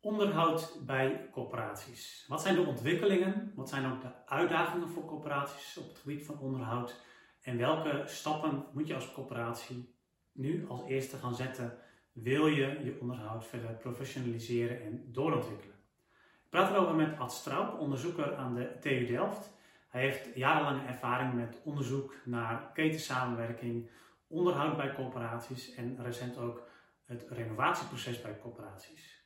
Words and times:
Onderhoud 0.00 0.80
bij 0.86 1.28
corporaties. 1.32 2.24
Wat 2.28 2.42
zijn 2.42 2.54
de 2.54 2.60
ontwikkelingen? 2.60 3.52
Wat 3.54 3.68
zijn 3.68 3.92
ook 3.92 4.00
de 4.00 4.26
uitdagingen 4.26 4.88
voor 4.88 5.04
corporaties 5.04 5.76
op 5.76 5.88
het 5.88 5.98
gebied 5.98 6.26
van 6.26 6.38
onderhoud? 6.38 7.00
En 7.42 7.56
welke 7.56 8.02
stappen 8.06 8.64
moet 8.72 8.86
je 8.86 8.94
als 8.94 9.12
corporatie 9.12 9.94
nu 10.32 10.68
als 10.68 10.84
eerste 10.86 11.16
gaan 11.16 11.34
zetten? 11.34 11.78
Wil 12.12 12.46
je 12.46 12.80
je 12.84 12.98
onderhoud 13.00 13.46
verder 13.46 13.70
professionaliseren 13.70 14.82
en 14.82 15.12
doorontwikkelen? 15.12 15.76
Ik 16.44 16.50
praat 16.50 16.70
erover 16.70 16.94
met 16.94 17.18
Ad 17.18 17.32
Straub, 17.32 17.78
onderzoeker 17.78 18.36
aan 18.36 18.54
de 18.54 18.78
TU 18.80 19.06
Delft. 19.06 19.50
Hij 19.88 20.00
heeft 20.00 20.36
jarenlange 20.36 20.86
ervaring 20.86 21.34
met 21.34 21.60
onderzoek 21.64 22.14
naar 22.24 22.70
ketensamenwerking, 22.74 23.90
onderhoud 24.26 24.76
bij 24.76 24.94
corporaties 24.94 25.74
en 25.74 26.02
recent 26.02 26.38
ook 26.38 26.68
het 27.04 27.26
renovatieproces 27.28 28.20
bij 28.20 28.38
corporaties. 28.38 29.17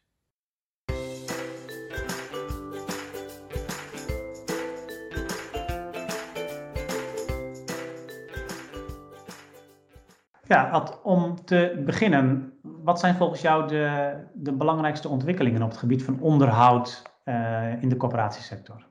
Ja, 10.53 10.99
om 11.03 11.45
te 11.45 11.83
beginnen, 11.85 12.53
wat 12.63 13.01
zijn 13.01 13.15
volgens 13.15 13.41
jou 13.41 13.69
de, 13.69 14.15
de 14.35 14.53
belangrijkste 14.53 15.09
ontwikkelingen 15.09 15.63
op 15.63 15.69
het 15.69 15.79
gebied 15.79 16.03
van 16.03 16.21
onderhoud 16.21 17.03
uh, 17.25 17.83
in 17.83 17.89
de 17.89 17.97
corporatiesector? 17.97 18.87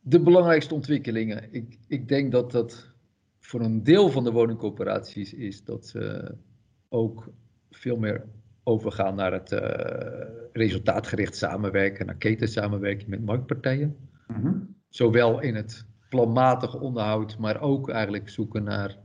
De 0.00 0.20
belangrijkste 0.20 0.74
ontwikkelingen. 0.74 1.52
Ik, 1.52 1.78
ik 1.88 2.08
denk 2.08 2.32
dat 2.32 2.50
dat 2.50 2.92
voor 3.40 3.60
een 3.60 3.82
deel 3.82 4.10
van 4.10 4.24
de 4.24 4.32
woningcorporaties 4.32 5.34
is 5.34 5.64
dat 5.64 5.86
ze 5.86 6.34
ook 6.88 7.28
veel 7.70 7.96
meer 7.96 8.26
overgaan 8.68 9.14
naar 9.14 9.32
het 9.32 9.52
uh, 9.52 9.60
resultaatgericht 10.52 11.36
samenwerken, 11.36 12.06
naar 12.06 12.14
ketensamenwerking 12.16 13.08
met 13.08 13.24
marktpartijen. 13.24 13.96
Mm 14.26 14.74
Zowel 14.88 15.40
in 15.40 15.54
het 15.54 15.86
planmatig 16.08 16.74
onderhoud, 16.74 17.38
maar 17.38 17.60
ook 17.60 17.90
eigenlijk 17.90 18.28
zoeken 18.28 18.64
naar 18.64 18.96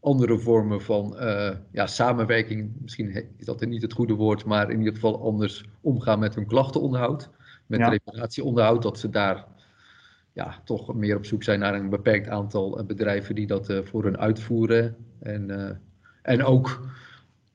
andere 0.00 0.38
vormen 0.38 0.82
van 0.82 1.16
uh, 1.20 1.50
ja, 1.70 1.86
samenwerking. 1.86 2.72
Misschien 2.80 3.28
is 3.36 3.44
dat 3.44 3.60
niet 3.60 3.82
het 3.82 3.92
goede 3.92 4.14
woord, 4.14 4.44
maar 4.44 4.70
in 4.70 4.78
ieder 4.78 4.94
geval 4.94 5.22
anders 5.22 5.64
omgaan 5.80 6.18
met 6.18 6.34
hun 6.34 6.46
klachtenonderhoud. 6.46 7.30
Met 7.66 7.78
ja. 7.78 7.88
reparatieonderhoud, 7.88 8.82
dat 8.82 8.98
ze 8.98 9.10
daar 9.10 9.44
ja, 10.32 10.60
toch 10.64 10.94
meer 10.94 11.16
op 11.16 11.24
zoek 11.24 11.42
zijn 11.42 11.60
naar 11.60 11.74
een 11.74 11.90
beperkt 11.90 12.28
aantal 12.28 12.78
eh, 12.78 12.86
bedrijven 12.86 13.34
die 13.34 13.46
dat 13.46 13.70
uh, 13.70 13.78
voor 13.82 14.04
hun 14.04 14.18
uitvoeren. 14.18 14.96
En, 15.18 15.80
en 16.22 16.44
ook 16.44 16.80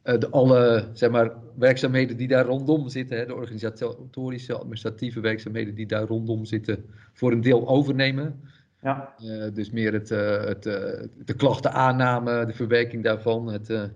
de, 0.04 0.30
alle 0.30 0.90
zeg 0.94 1.10
maar, 1.10 1.32
werkzaamheden 1.56 2.18
die 2.18 2.28
daar 2.28 2.46
rondom 2.46 2.90
zitten, 2.90 3.18
hè, 3.18 3.26
de 3.26 3.36
organisatorische, 3.36 4.58
administratieve 4.58 5.20
werkzaamheden 5.20 5.76
die 5.76 5.86
daar 5.86 6.08
rondom 6.08 6.46
zitten, 6.46 6.86
voor 7.14 7.32
een 7.32 7.42
deel 7.42 7.68
overnemen. 7.68 8.40
Ja. 8.82 9.14
Uh, 9.24 9.54
dus 9.54 9.72
meer 9.72 9.94
het, 9.94 10.12
uh, 10.12 10.44
het, 10.44 10.66
uh, 10.66 10.74
de 11.26 11.34
klachtenaanname, 11.38 12.46
de 12.46 12.54
verwerking 12.54 13.04
daarvan 13.04 13.48
het, 13.48 13.92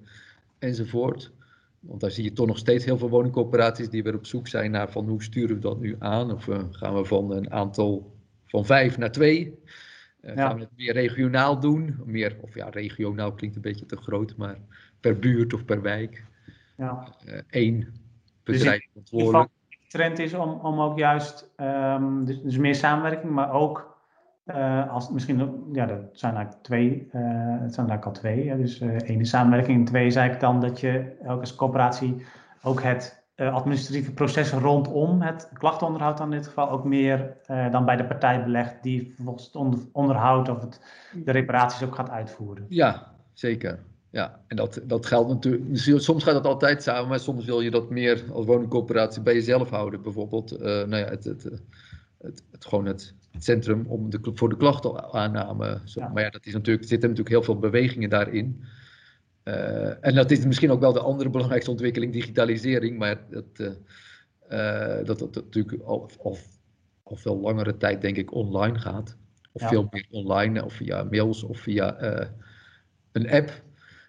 enzovoort. 0.59 1.31
Want 1.80 2.02
daar 2.02 2.11
zie 2.11 2.23
je 2.23 2.33
toch 2.33 2.48
nog 2.48 2.58
steeds 2.58 2.86
heel 2.86 2.98
veel 2.98 3.09
woningcorporaties 3.09 3.89
die 3.89 4.03
weer 4.03 4.16
op 4.16 4.26
zoek 4.26 4.48
zijn 4.48 4.72
naar 4.72 4.92
van 4.92 5.08
hoe 5.08 5.23
sturen 5.23 5.56
we 5.56 5.61
dat 5.61 5.80
nu 5.80 5.95
aan? 6.00 6.33
Of 6.33 6.50
gaan 6.72 6.95
we 6.95 7.06
van 7.06 7.31
een 7.31 7.52
aantal 7.52 8.16
van 8.45 8.66
vijf 8.66 8.98
naar 8.98 9.11
twee? 9.11 9.59
Ja. 10.22 10.33
Gaan 10.36 10.56
we 10.56 10.61
het 10.61 10.78
meer 10.78 10.94
regionaal 10.94 11.59
doen? 11.59 11.95
Meer, 12.06 12.38
of 12.42 12.56
ja, 12.56 12.70
regionaal 12.70 13.33
klinkt 13.33 13.56
een 13.56 13.61
beetje 13.61 13.86
te 13.86 13.98
groot, 13.98 14.36
maar 14.38 14.58
per 15.06 15.20
buurt 15.20 15.53
of 15.53 15.66
per 15.66 15.81
wijk. 15.81 16.25
Ja. 16.78 17.08
Eén 17.50 17.88
bedrijf 18.44 18.88
dus 18.94 19.03
controle. 19.09 19.50
De 19.70 19.78
trend 19.88 20.20
is 20.20 20.34
om, 20.34 20.50
om 20.50 20.80
ook 20.80 20.98
juist 20.98 21.52
um, 21.58 22.25
dus, 22.25 22.42
dus 22.42 22.58
meer 22.58 22.75
samenwerking, 22.75 23.31
maar 23.31 23.52
ook 23.52 23.98
uh, 24.45 24.92
als, 24.92 25.09
misschien, 25.09 25.70
ja, 25.72 25.86
dat 25.86 26.00
zijn 26.11 26.36
eigenlijk 26.36 26.64
twee, 26.64 26.89
uh, 26.89 27.11
het 27.61 27.73
zijn 27.73 27.89
eigenlijk 27.89 28.05
al 28.05 28.11
twee. 28.11 28.49
Hè? 28.49 28.58
Dus 28.58 28.82
uh, 28.82 28.95
één 28.95 29.20
is 29.20 29.30
samenwerking 29.30 29.80
en 29.80 29.86
twee 29.86 30.05
is 30.05 30.16
eigenlijk 30.16 30.52
dan 30.52 30.61
dat 30.61 30.80
je 30.80 31.17
ook 31.26 31.39
als 31.39 31.55
coöperatie 31.55 32.26
ook 32.64 32.82
het 32.82 33.23
administratieve 33.37 34.14
proces 34.14 34.52
rondom 34.52 35.22
het 35.22 35.49
klachtenonderhoud 35.54 36.17
dan 36.17 36.32
in 36.32 36.37
dit 36.37 36.48
geval 36.48 36.70
ook 36.70 36.83
meer 36.83 37.37
dan 37.72 37.86
bij 37.86 37.95
de 37.95 38.05
partij 38.05 38.43
belegt 38.43 38.83
die 38.83 39.14
vervolgens 39.16 39.45
het 39.45 39.55
onderhoud 39.92 40.49
of 40.49 40.61
het, 40.61 40.82
de 41.23 41.32
reparaties 41.32 41.87
ook 41.87 41.95
gaat 41.95 42.10
uitvoeren. 42.10 42.66
Ja, 42.70 43.11
zeker. 43.33 43.80
Ja, 44.15 44.42
en 44.48 44.55
dat, 44.55 44.81
dat 44.83 45.05
geldt 45.05 45.30
natuurlijk. 45.30 45.99
Soms 46.02 46.23
gaat 46.23 46.33
dat 46.33 46.45
altijd 46.45 46.83
samen, 46.83 47.09
maar 47.09 47.20
soms 47.20 47.45
wil 47.45 47.61
je 47.61 47.71
dat 47.71 47.89
meer 47.89 48.23
als 48.31 48.45
woningcoöperatie 48.45 49.21
bij 49.21 49.33
jezelf 49.33 49.70
houden. 49.70 50.02
Bijvoorbeeld, 50.02 50.59
nou 50.59 50.98
ja, 50.98 51.09
het, 51.09 51.23
het, 51.23 51.43
het, 52.17 52.43
het, 52.52 52.65
gewoon 52.65 52.86
het 52.86 53.14
centrum 53.37 53.86
om 53.87 54.09
de, 54.09 54.20
voor 54.33 54.49
de 54.49 54.58
klachtenaanname. 54.58 55.80
Ja. 55.86 56.08
Maar 56.08 56.23
ja, 56.23 56.30
dat 56.30 56.45
is 56.45 56.54
natuurlijk, 56.54 56.83
er 56.83 56.89
zitten 56.89 57.09
natuurlijk 57.09 57.36
heel 57.36 57.45
veel 57.45 57.59
bewegingen 57.59 58.09
daarin. 58.09 58.64
Uh, 59.43 60.05
en 60.05 60.15
dat 60.15 60.31
is 60.31 60.45
misschien 60.45 60.71
ook 60.71 60.80
wel 60.80 60.93
de 60.93 60.99
andere 60.99 61.30
belangrijkste 61.30 61.71
ontwikkeling, 61.71 62.14
digitalisering. 62.14 62.98
Maar 62.98 63.20
dat, 63.30 63.45
uh, 63.58 63.67
uh, 64.49 65.05
dat, 65.05 65.20
dat 65.20 65.36
natuurlijk 65.36 65.81
al, 65.83 66.09
al, 66.23 66.37
al, 67.04 67.15
veel 67.15 67.39
langere 67.39 67.77
tijd, 67.77 68.02
denk 68.02 68.17
ik, 68.17 68.33
online 68.33 68.80
gaat. 68.80 69.17
Of 69.52 69.61
ja. 69.61 69.67
veel 69.67 69.87
meer 69.92 70.08
online, 70.09 70.65
of 70.65 70.73
via 70.73 71.04
mails 71.04 71.43
of 71.43 71.59
via 71.59 71.99
een 73.11 73.30
app. 73.30 73.64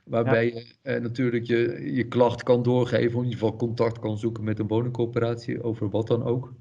Waarbij 0.06 0.52
ja. 0.82 0.92
je 0.92 1.00
natuurlijk 1.00 1.44
je, 1.44 1.92
je 1.94 2.08
klacht 2.08 2.42
kan 2.42 2.62
doorgeven, 2.62 3.06
of 3.06 3.24
in 3.24 3.28
ieder 3.28 3.38
geval 3.38 3.56
contact 3.56 3.98
kan 3.98 4.18
zoeken 4.18 4.44
met 4.44 4.58
een 4.58 4.66
woningcoöperatie, 4.66 5.62
over 5.62 5.90
wat 5.90 6.06
dan 6.06 6.22
ook. 6.22 6.54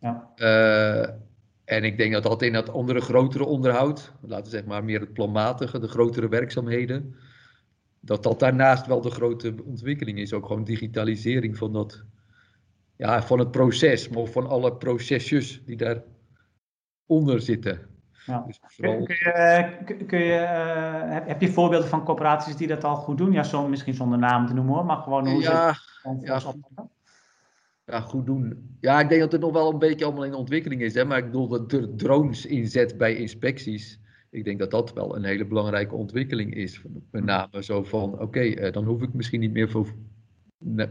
Ja. 0.00 0.32
En 1.64 1.84
ik 1.84 1.96
denk 1.96 2.12
dat 2.12 2.22
dat 2.22 2.42
in 2.42 2.52
dat 2.52 2.70
andere 2.70 3.00
grotere 3.00 3.44
onderhoud, 3.44 4.12
laten 4.20 4.44
we 4.44 4.50
zeggen 4.50 4.68
maar 4.68 4.84
meer 4.84 5.00
het 5.00 5.12
planmatige, 5.12 5.78
de 5.78 5.88
grotere 5.88 6.28
werkzaamheden, 6.28 7.14
dat 8.00 8.22
dat 8.22 8.38
daarnaast 8.38 8.86
wel 8.86 9.00
de 9.00 9.10
grote 9.10 9.54
ontwikkeling 9.64 10.18
is. 10.18 10.32
Ook 10.32 10.46
gewoon 10.46 10.64
digitalisering 10.64 11.56
van, 11.56 11.72
dat, 11.72 12.04
ja, 12.96 13.22
van 13.22 13.38
het 13.38 13.50
proces, 13.50 14.08
maar 14.08 14.26
van 14.26 14.46
alle 14.46 14.76
procesjes 14.76 15.62
die 15.66 15.76
daaronder 17.06 17.40
zitten. 17.40 17.93
Ja. 18.26 18.44
Dus 18.46 18.60
vooral... 18.62 19.02
kun, 19.02 19.14
je, 19.14 20.04
kun 20.06 20.18
je, 20.18 20.38
uh, 20.38 21.26
heb 21.26 21.40
je 21.40 21.52
voorbeelden 21.52 21.88
van 21.88 22.04
corporaties 22.04 22.56
die 22.56 22.66
dat 22.66 22.84
al 22.84 22.96
goed 22.96 23.18
doen? 23.18 23.32
Ja, 23.32 23.42
zo, 23.42 23.68
misschien 23.68 23.94
zonder 23.94 24.18
naam 24.18 24.46
te 24.46 24.54
noemen 24.54 24.74
hoor, 24.74 24.84
maar 24.84 24.96
gewoon 24.96 25.28
hoe 25.28 25.40
ja, 25.40 25.72
ze 25.72 25.82
ja, 26.22 26.40
ja, 27.86 28.00
goed 28.00 28.26
doen. 28.26 28.76
Ja, 28.80 29.00
ik 29.00 29.08
denk 29.08 29.20
dat 29.20 29.32
het 29.32 29.40
nog 29.40 29.52
wel 29.52 29.72
een 29.72 29.78
beetje 29.78 30.04
allemaal 30.04 30.24
in 30.24 30.34
ontwikkeling 30.34 30.82
is. 30.82 30.94
Hè? 30.94 31.04
Maar 31.04 31.18
ik 31.18 31.24
bedoel, 31.24 31.48
dat 31.48 31.70
de 31.70 31.94
drones 31.94 32.46
inzet 32.46 32.98
bij 32.98 33.14
inspecties. 33.14 34.00
Ik 34.30 34.44
denk 34.44 34.58
dat 34.58 34.70
dat 34.70 34.92
wel 34.92 35.16
een 35.16 35.24
hele 35.24 35.46
belangrijke 35.46 35.94
ontwikkeling 35.94 36.54
is. 36.54 36.82
Met 37.10 37.24
name 37.24 37.62
zo 37.62 37.82
van, 37.82 38.20
oké, 38.20 38.40
eh, 38.40 38.72
dan 38.72 38.84
hoef 38.84 39.02
ik 39.02 39.14
misschien 39.14 39.40
niet 39.40 39.52
meer 39.52 39.70
voor, 39.70 39.94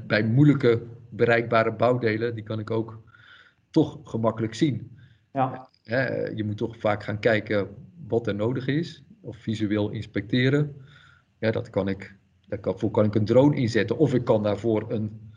bij 0.08 0.24
moeilijke 0.24 0.82
bereikbare 1.10 1.72
bouwdelen, 1.72 2.36
die 2.36 2.44
kan 2.44 2.60
ik 2.60 2.72
ook 2.72 3.02
toch 3.70 4.00
gemakkelijk 4.04 4.54
zien. 4.54 4.98
Ja. 5.32 5.68
Je 6.36 6.44
moet 6.46 6.58
toch 6.58 6.80
vaak 6.80 7.04
gaan 7.04 7.20
kijken 7.20 7.68
wat 8.08 8.28
er 8.28 8.36
nodig 8.36 8.68
is, 8.68 9.04
of 9.22 9.38
visueel 9.38 9.90
inspecteren. 9.90 10.76
Ja, 11.40 11.52
dat 11.52 11.70
kan 11.70 11.88
ik, 11.88 12.16
daarvoor 12.48 12.92
kan 12.92 13.06
ik 13.06 13.16
een 13.16 13.26
drone 13.26 13.56
inzetten, 13.56 13.98
of 13.98 14.14
ik 14.14 14.24
kan 14.24 14.44
daarvoor 14.44 14.92
een 14.92 15.32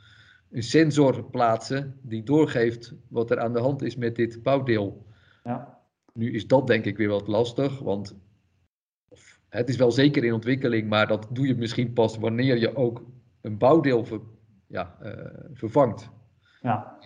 een 0.50 0.62
sensor 0.62 1.24
plaatsen 1.24 1.98
die 2.02 2.22
doorgeeft 2.22 2.94
wat 3.08 3.30
er 3.30 3.38
aan 3.38 3.52
de 3.52 3.60
hand 3.60 3.82
is 3.82 3.96
met 3.96 4.16
dit 4.16 4.42
bouwdeel. 4.42 5.06
Ja. 5.44 5.80
Nu 6.12 6.32
is 6.32 6.46
dat 6.46 6.66
denk 6.66 6.84
ik 6.84 6.96
weer 6.96 7.08
wat 7.08 7.26
lastig, 7.26 7.78
want 7.78 8.16
het 9.48 9.68
is 9.68 9.76
wel 9.76 9.90
zeker 9.90 10.24
in 10.24 10.32
ontwikkeling, 10.32 10.88
maar 10.88 11.06
dat 11.06 11.28
doe 11.30 11.46
je 11.46 11.54
misschien 11.54 11.92
pas 11.92 12.18
wanneer 12.18 12.58
je 12.58 12.76
ook 12.76 13.04
een 13.40 13.58
bouwdeel 13.58 14.04
ver, 14.04 14.20
ja, 14.66 14.96
uh, 15.02 15.10
vervangt. 15.52 16.10
Ja, 16.66 16.98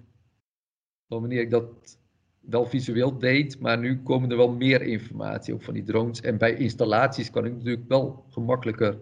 dan 1.07 1.21
wanneer 1.21 1.41
ik 1.41 1.51
dat 1.51 1.99
wel 2.41 2.67
visueel 2.67 3.19
deed. 3.19 3.61
Maar 3.61 3.79
nu 3.79 4.03
komen 4.03 4.31
er 4.31 4.37
wel 4.37 4.53
meer 4.53 4.83
informatie 4.83 5.55
ook 5.55 5.63
van 5.63 5.75
die 5.75 5.83
drones. 5.83 6.21
En 6.21 6.39
bij 6.39 6.55
installaties 6.55 7.31
kan 7.31 7.45
ik 7.45 7.53
natuurlijk 7.53 7.89
wel 7.89 8.25
gemakkelijker 8.31 8.99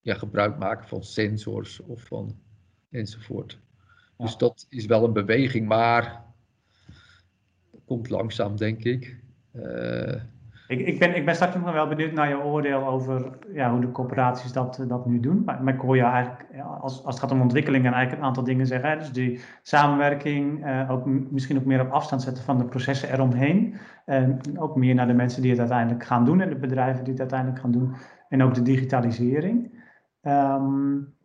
ja, 0.00 0.14
gebruik 0.14 0.58
maken 0.58 0.88
van 0.88 1.02
sensors 1.02 1.80
of 1.80 2.02
van 2.02 2.40
enzovoort. 2.90 3.58
Dus 4.16 4.36
dat 4.36 4.66
is 4.68 4.86
wel 4.86 5.04
een 5.04 5.12
beweging, 5.12 5.66
maar 5.66 6.24
komt 7.84 8.10
langzaam, 8.10 8.56
denk 8.56 8.84
ik. 8.84 9.20
Uh, 9.52 10.22
ik, 10.68 10.86
ik, 10.86 10.98
ben, 10.98 11.16
ik 11.16 11.24
ben 11.24 11.34
straks 11.34 11.54
nog 11.54 11.72
wel 11.72 11.88
benieuwd 11.88 12.12
naar 12.12 12.28
je 12.28 12.44
oordeel 12.44 12.86
over 12.86 13.38
ja, 13.52 13.70
hoe 13.70 13.80
de 13.80 13.90
corporaties 13.90 14.52
dat, 14.52 14.84
dat 14.88 15.06
nu 15.06 15.20
doen. 15.20 15.42
Maar, 15.44 15.62
maar 15.62 15.74
ik 15.74 15.80
hoor 15.80 15.96
je 15.96 16.02
eigenlijk, 16.02 16.46
als, 16.80 17.04
als 17.04 17.14
het 17.14 17.18
gaat 17.18 17.30
om 17.30 17.40
ontwikkelingen, 17.40 17.92
eigenlijk 17.92 18.22
een 18.22 18.28
aantal 18.28 18.44
dingen 18.44 18.66
zeggen. 18.66 18.98
Dus 18.98 19.12
die 19.12 19.40
samenwerking, 19.62 20.64
eh, 20.64 20.90
ook 20.90 21.06
misschien 21.06 21.58
ook 21.58 21.64
meer 21.64 21.80
op 21.80 21.90
afstand 21.90 22.22
zetten 22.22 22.44
van 22.44 22.58
de 22.58 22.64
processen 22.64 23.12
eromheen. 23.12 23.74
En 24.04 24.40
ook 24.56 24.76
meer 24.76 24.94
naar 24.94 25.06
de 25.06 25.12
mensen 25.12 25.42
die 25.42 25.50
het 25.50 25.60
uiteindelijk 25.60 26.04
gaan 26.04 26.24
doen 26.24 26.40
en 26.40 26.48
de 26.48 26.56
bedrijven 26.56 27.04
die 27.04 27.12
het 27.12 27.20
uiteindelijk 27.20 27.60
gaan 27.60 27.72
doen. 27.72 27.94
En 28.28 28.42
ook 28.42 28.54
de 28.54 28.62
digitalisering. 28.62 29.86
Um, 30.22 31.16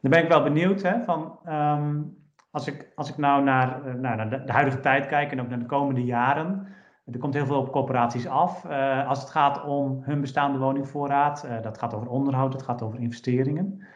dan 0.00 0.10
ben 0.10 0.22
ik 0.22 0.28
wel 0.28 0.42
benieuwd 0.42 0.82
hè, 0.82 1.02
van, 1.04 1.38
um, 1.48 2.16
als, 2.50 2.66
ik, 2.66 2.92
als 2.94 3.10
ik 3.10 3.16
nou 3.16 3.42
naar, 3.42 3.86
uh, 3.86 3.94
naar 3.94 4.30
de, 4.30 4.44
de 4.44 4.52
huidige 4.52 4.80
tijd 4.80 5.06
kijk 5.06 5.32
en 5.32 5.40
ook 5.40 5.48
naar 5.48 5.58
de 5.58 5.66
komende 5.66 6.04
jaren. 6.04 6.66
Er 7.12 7.18
komt 7.18 7.34
heel 7.34 7.46
veel 7.46 7.58
op 7.58 7.72
corporaties 7.72 8.26
af. 8.26 8.64
Uh, 8.64 9.08
als 9.08 9.20
het 9.20 9.30
gaat 9.30 9.64
om 9.64 10.02
hun 10.02 10.20
bestaande 10.20 10.58
woningvoorraad, 10.58 11.44
uh, 11.44 11.62
dat 11.62 11.78
gaat 11.78 11.94
over 11.94 12.08
onderhoud, 12.08 12.52
dat 12.52 12.62
gaat 12.62 12.82
over 12.82 13.00
investeringen. 13.00 13.86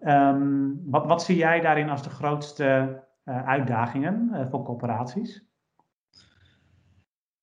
Um, 0.00 0.80
wat, 0.84 1.06
wat, 1.06 1.22
zie 1.22 1.36
jij 1.36 1.60
daarin 1.60 1.88
als 1.88 2.02
de 2.02 2.10
grootste 2.10 3.00
uh, 3.24 3.46
uitdagingen 3.46 4.48
voor 4.50 4.62
corporaties? 4.62 5.44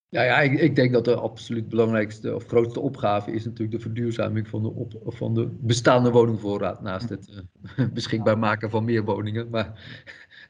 Ja, 0.07 0.21
ja 0.21 0.39
ik, 0.39 0.59
ik, 0.59 0.75
denk 0.75 0.91
dat 0.93 1.05
de 1.05 1.15
absoluut 1.15 1.69
belangrijkste 1.69 2.35
of 2.35 2.45
grootste 2.45 2.79
opgave 2.79 3.31
is 3.31 3.45
natuurlijk 3.45 3.71
de 3.71 3.79
verduurzaming 3.79 4.47
van 4.47 4.63
de, 4.63 4.99
van 5.05 5.33
de 5.33 5.47
bestaande 5.59 6.11
woningvoorraad. 6.11 6.81
Naast 6.81 7.09
het 7.09 7.43
beschikbaar 7.93 8.37
maken 8.37 8.69
van 8.69 8.83
meer 8.83 9.03
woningen. 9.03 9.49
Maar, 9.49 9.95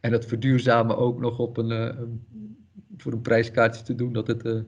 en 0.02 0.12
het 0.12 0.26
verduurzamen 0.26 0.98
ook 0.98 1.20
nog 1.20 1.40
op 1.40 1.58
een, 1.58 1.70
een 1.70 2.26
voor 3.02 3.12
een 3.12 3.22
prijskaartje 3.22 3.84
te 3.84 3.96
doen, 3.96 4.14
dat 4.14 4.28
het 4.28 4.46
uh, 4.46 4.62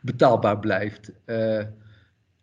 betaalbaar 0.00 0.58
blijft. 0.58 1.12
Uh, 1.26 1.58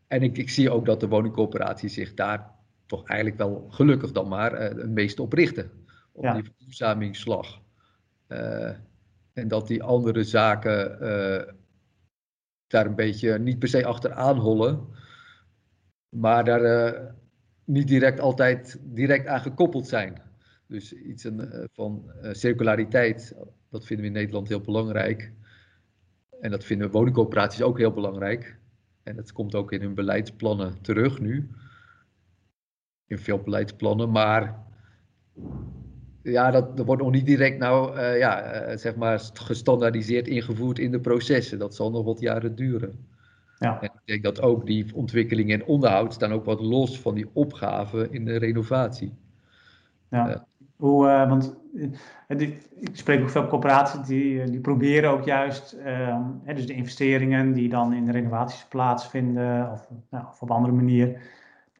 en 0.07 0.21
ik, 0.21 0.37
ik, 0.37 0.49
zie 0.49 0.69
ook 0.69 0.85
dat 0.85 0.99
de 0.99 1.07
woningcoöperaties 1.07 1.93
zich 1.93 2.13
daar 2.13 2.51
toch 2.85 3.07
eigenlijk 3.07 3.39
wel 3.39 3.67
gelukkig 3.69 4.11
dan 4.11 4.27
maar 4.27 4.53
uh, 4.53 4.59
het 4.59 4.89
meest 4.89 5.19
op 5.19 5.33
richten. 5.33 5.71
Op 6.11 6.23
ja. 6.23 6.33
die 6.33 6.43
verduurzamingsslag. 6.43 7.61
en 9.33 9.47
dat 9.47 9.67
die 9.67 9.83
andere 9.83 10.23
zaken 10.23 10.99
daar 12.67 12.85
een 12.85 12.95
beetje 12.95 13.39
niet 13.39 13.59
per 13.59 13.67
se 13.67 13.85
achteraan 13.85 14.37
hollen, 14.37 14.87
maar 16.09 16.43
daar 16.43 17.15
niet 17.63 17.87
direct 17.87 18.19
altijd 18.19 18.79
direct 18.83 19.27
aan 19.27 19.39
gekoppeld 19.39 19.87
zijn. 19.87 20.21
Dus 20.67 20.93
iets 20.93 21.23
een, 21.23 21.69
van 21.73 22.11
circulariteit 22.31 23.35
dat 23.75 23.85
vinden 23.85 24.05
we 24.05 24.11
in 24.11 24.17
Nederland 24.17 24.47
heel 24.47 24.61
belangrijk. 24.61 25.31
En 26.41 26.51
dat 26.51 26.63
vinden 26.63 26.91
woningcoöperaties 26.91 27.61
ook 27.61 27.77
heel 27.77 27.91
belangrijk. 27.91 28.57
En 29.03 29.15
dat 29.15 29.31
komt 29.31 29.55
ook 29.55 29.71
in 29.71 29.81
hun 29.81 29.93
beleidsplannen 29.93 30.81
terug 30.81 31.19
nu. 31.19 31.49
In 33.07 33.17
veel 33.17 33.39
beleidsplannen. 33.39 34.11
Maar 34.11 34.63
ja, 36.23 36.51
dat, 36.51 36.77
dat 36.77 36.85
wordt 36.85 37.01
nog 37.01 37.11
niet 37.11 37.25
direct 37.25 37.57
nou, 37.57 37.97
uh, 37.97 38.17
ja, 38.17 38.67
uh, 38.69 38.77
zeg 38.77 38.95
maar 38.95 39.19
gestandaardiseerd 39.33 40.27
ingevoerd 40.27 40.79
in 40.79 40.91
de 40.91 40.99
processen. 40.99 41.59
Dat 41.59 41.75
zal 41.75 41.91
nog 41.91 42.05
wat 42.05 42.19
jaren 42.19 42.55
duren. 42.55 43.05
Ja. 43.59 43.81
En 43.81 43.91
ik 43.93 44.01
denk 44.05 44.23
dat 44.23 44.41
ook 44.41 44.65
die 44.65 44.95
ontwikkeling 44.95 45.51
en 45.51 45.65
onderhoud 45.65 46.13
staan 46.13 46.31
ook 46.31 46.45
wat 46.45 46.61
los 46.61 46.99
van 46.99 47.15
die 47.15 47.29
opgave 47.33 48.07
in 48.09 48.25
de 48.25 48.37
renovatie. 48.37 49.13
Ja. 50.09 50.29
Uh, 50.29 50.35
hoe, 50.75 51.07
uh, 51.07 51.29
want 51.29 51.55
uh, 51.73 52.39
ik 52.79 52.89
spreek 52.91 53.21
ook 53.21 53.29
veel 53.29 53.47
corporaties 53.47 54.07
die, 54.07 54.43
die 54.43 54.59
proberen 54.59 55.09
ook 55.09 55.23
juist, 55.23 55.77
hè, 56.43 56.53
dus 56.53 56.67
de 56.67 56.73
investeringen 56.73 57.53
die 57.53 57.69
dan 57.69 57.93
in 57.93 58.05
de 58.05 58.11
renovaties 58.11 58.65
plaatsvinden 58.69 59.71
of, 59.71 59.89
nou, 60.09 60.25
of 60.29 60.41
op 60.41 60.51
andere 60.51 60.73
manier, 60.73 61.21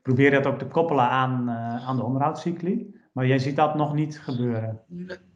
proberen 0.02 0.44
dat 0.44 0.54
ook 0.54 0.60
te 0.60 0.66
koppelen 0.66 1.10
aan, 1.10 1.50
aan 1.50 1.96
de 1.96 2.04
onderhoudscycli. 2.04 2.94
Maar 3.12 3.28
jij 3.28 3.40
ziet 3.40 3.56
dat 3.56 3.76
nog 3.76 3.94
niet 3.94 4.20
gebeuren. 4.20 4.80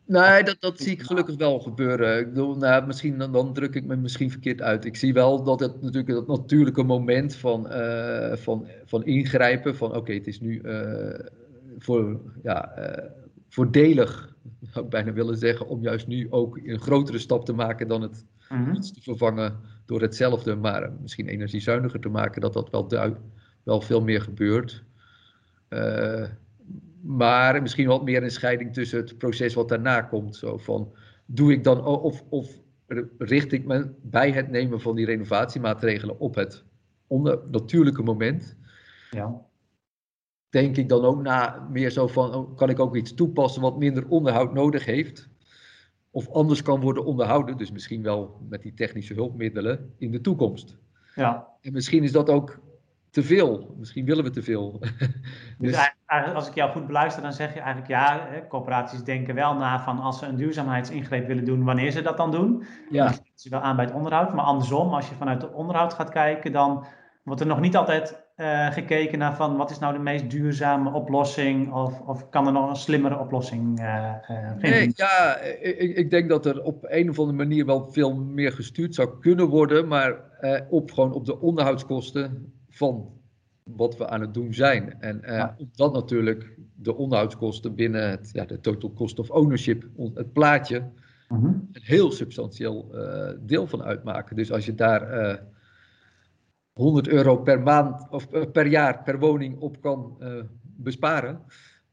Nee, 0.06 0.44
dat, 0.44 0.58
dat 0.60 0.80
zie 0.80 0.92
ik 0.92 1.02
gelukkig 1.02 1.36
wel 1.36 1.60
gebeuren. 1.60 2.20
Ik 2.20 2.28
bedoel, 2.28 2.56
nou, 2.56 2.86
misschien, 2.86 3.18
dan, 3.18 3.32
dan, 3.32 3.54
druk 3.54 3.76
ik 3.76 3.86
me 3.86 3.96
misschien 3.96 4.32
verkeerd 4.32 4.62
uit. 4.62 4.86
Ik 4.86 4.96
zie 4.96 5.14
wel 5.14 5.44
dat 5.44 5.60
het 5.60 5.82
natuurlijk 5.82 6.08
dat 6.08 6.28
natuurlijke 6.28 6.84
moment 6.84 7.36
van, 7.36 7.68
van, 8.38 8.68
van 8.86 9.06
ingrijpen, 9.06 9.76
van 9.76 9.96
oké, 9.96 10.14
het 10.14 10.28
is 10.28 10.40
nu 10.40 10.62
voor 11.78 12.20
ja, 12.44 12.74
voordelig, 13.50 14.36
zou 14.72 14.86
ik 14.86 14.92
bijna 14.92 15.14
willen 15.14 15.38
zeggen, 15.38 15.68
om 15.68 15.82
juist 15.82 16.08
nu 16.08 16.28
ook 16.30 16.58
een 16.58 16.80
grotere 16.80 17.18
stap 17.18 17.46
te 17.46 17.54
maken 17.54 17.88
dan 17.88 18.02
het 18.02 18.26
mm 18.50 18.82
te 18.82 19.02
vervangen 19.02 19.60
door 19.86 20.02
hetzelfde, 20.02 20.56
maar 20.56 20.92
misschien 21.02 21.28
energiezuiniger 21.28 22.00
te 22.00 22.10
maken, 22.10 22.42
dat 22.42 22.54
dat 22.54 22.70
wel, 22.70 23.18
wel 23.64 23.82
veel 23.82 24.02
meer 24.02 24.22
gebeurt. 24.22 24.84
Uh, 25.70 26.26
maar 27.02 27.62
misschien 27.62 27.88
wat 27.88 28.04
meer 28.04 28.24
een 28.24 28.32
scheiding 28.32 28.74
tussen 28.74 29.00
het 29.00 29.18
proces 29.18 29.54
wat 29.54 29.70
daarna 29.70 30.02
komt. 30.02 30.36
Zo 30.36 30.58
van, 30.58 30.92
doe 31.26 31.52
ik 31.52 31.64
dan, 31.64 31.86
of, 31.86 32.24
of 32.30 32.62
richt 33.18 33.52
ik 33.52 33.66
me 33.66 33.90
bij 34.02 34.32
het 34.32 34.50
nemen 34.50 34.82
van 34.82 34.96
die 34.96 35.06
renovatiemaatregelen 35.06 36.20
op 36.20 36.36
het 36.36 36.64
onder, 37.08 37.40
natuurlijke 37.52 38.04
moment. 38.04 38.58
Ja 39.10 39.48
denk 40.50 40.78
ik 40.78 40.90
dan 40.90 41.06
ook 41.06 41.22
na 41.22 41.68
meer 41.72 41.90
zo 41.90 42.08
van, 42.08 42.34
oh, 42.34 42.56
kan 42.56 42.70
ik 42.70 42.80
ook 42.80 42.96
iets 42.96 43.14
toepassen 43.14 43.62
wat 43.62 43.78
minder 43.78 44.08
onderhoud 44.08 44.54
nodig 44.54 44.86
heeft? 44.86 45.30
Of 46.12 46.30
anders 46.30 46.62
kan 46.62 46.82
worden 46.82 47.06
onderhouden, 47.06 47.58
dus 47.58 47.72
misschien 47.72 48.04
wel 48.04 48.42
met 48.50 48.62
die 48.62 48.74
technische 48.74 49.14
hulpmiddelen 49.14 49.94
in 49.98 50.12
de 50.12 50.22
toekomst. 50.22 50.78
Ja. 51.16 51.48
En 51.62 51.74
misschien 51.74 52.04
is 52.04 52.12
dat 52.12 52.30
ook 52.30 52.60
te 53.10 53.24
veel. 53.24 53.76
Misschien 53.78 54.06
willen 54.06 54.24
we 54.24 54.30
te 54.30 54.44
veel. 54.44 54.80
dus, 55.58 55.92
dus 56.08 56.34
als 56.34 56.48
ik 56.48 56.56
jou 56.56 56.72
goed 56.72 56.88
beluister, 56.88 57.22
dan 57.22 57.34
zeg 57.34 57.54
je 57.54 57.60
eigenlijk 57.60 57.88
ja, 57.88 58.28
corporaties 58.48 59.04
denken 59.04 59.36
wel 59.36 59.56
na 59.56 59.80
van 59.84 60.00
als 60.00 60.20
ze 60.20 60.26
een 60.26 60.36
duurzaamheidsingreep 60.36 61.28
willen 61.28 61.46
doen, 61.46 61.64
wanneer 61.64 61.92
ze 61.92 62.02
dat 62.02 62.18
dan 62.18 62.32
doen. 62.32 62.64
Ja. 62.90 63.06
Dan 63.06 63.18
ze 63.34 63.50
wel 63.50 63.60
aan 63.60 63.76
bij 63.76 63.86
het 63.86 63.94
onderhoud. 63.94 64.34
Maar 64.34 64.46
andersom, 64.46 64.94
als 64.94 65.10
je 65.10 65.16
vanuit 65.16 65.42
het 65.42 65.54
onderhoud 65.54 65.94
gaat 65.94 66.10
kijken, 66.10 66.52
dan 66.52 66.86
wordt 67.24 67.42
er 67.42 67.48
nog 67.48 67.60
niet 67.60 67.76
altijd 67.76 68.28
uh, 68.40 68.72
gekeken 68.72 69.20
naar 69.20 69.36
van 69.36 69.58
wat 69.58 69.72
is 69.72 69.80
nou 69.80 69.94
de 69.94 70.00
meest 70.00 70.30
duurzame 70.30 70.94
oplossing 70.94 71.74
of, 71.74 72.02
of 72.02 72.30
kan 72.30 72.46
er 72.46 72.52
nog 72.52 72.70
een 72.70 72.76
slimmere 72.76 73.18
oplossing 73.18 73.80
uh, 73.80 74.14
vinden? 74.58 74.80
Nee, 74.80 74.92
ja, 74.96 75.38
ik, 75.38 75.98
ik, 75.98 76.10
denk 76.10 76.30
dat 76.30 76.46
er 76.46 76.64
op 76.64 76.86
een 76.88 77.10
of 77.10 77.20
andere 77.20 77.38
manier 77.38 77.66
wel 77.66 77.88
veel 77.92 78.16
meer 78.16 78.52
gestuurd 78.52 78.96
zou 78.96 79.20
kunnen 79.20 79.48
worden, 79.48 79.88
maar 79.88 80.16
op, 80.70 80.92
gewoon 80.92 81.14
op 81.14 81.26
de 81.26 81.40
onderhoudskosten 81.40 82.54
van 82.70 83.10
wat 83.64 83.98
we 83.98 84.08
aan 84.08 84.22
het 84.22 84.34
doen 84.34 84.54
zijn. 84.54 84.96
En 85.00 85.22
ja. 85.26 85.56
dat 85.76 85.94
natuurlijk 85.94 86.58
de 86.76 86.96
onderhoudskosten 86.96 87.76
binnen 87.76 88.10
het 88.10 88.30
ja, 88.34 88.46
de 88.46 88.60
total 88.60 88.94
cost 88.94 89.20
of 89.20 89.30
ownership, 89.30 89.86
het 90.14 90.34
plaatje, 90.34 90.84
mhm. 91.28 91.42
-huh. 91.42 91.52
een 91.72 91.82
heel 91.84 92.12
substantieel 92.12 92.96
deel 93.40 93.68
van 93.68 93.84
uitmaken. 93.84 94.36
Dus 94.36 94.52
als 94.52 94.66
je 94.66 94.76
daar 94.76 95.42
100 96.80 97.08
euro 97.08 97.38
per 97.38 97.62
maand 97.62 98.08
of 98.10 98.32
eh, 98.32 98.52
per 98.52 98.66
jaar 98.66 99.04
per 99.04 99.20
woning 99.20 99.60
op 99.60 99.82
kan 99.82 100.18
uh, 100.20 100.44
besparen. 100.62 101.42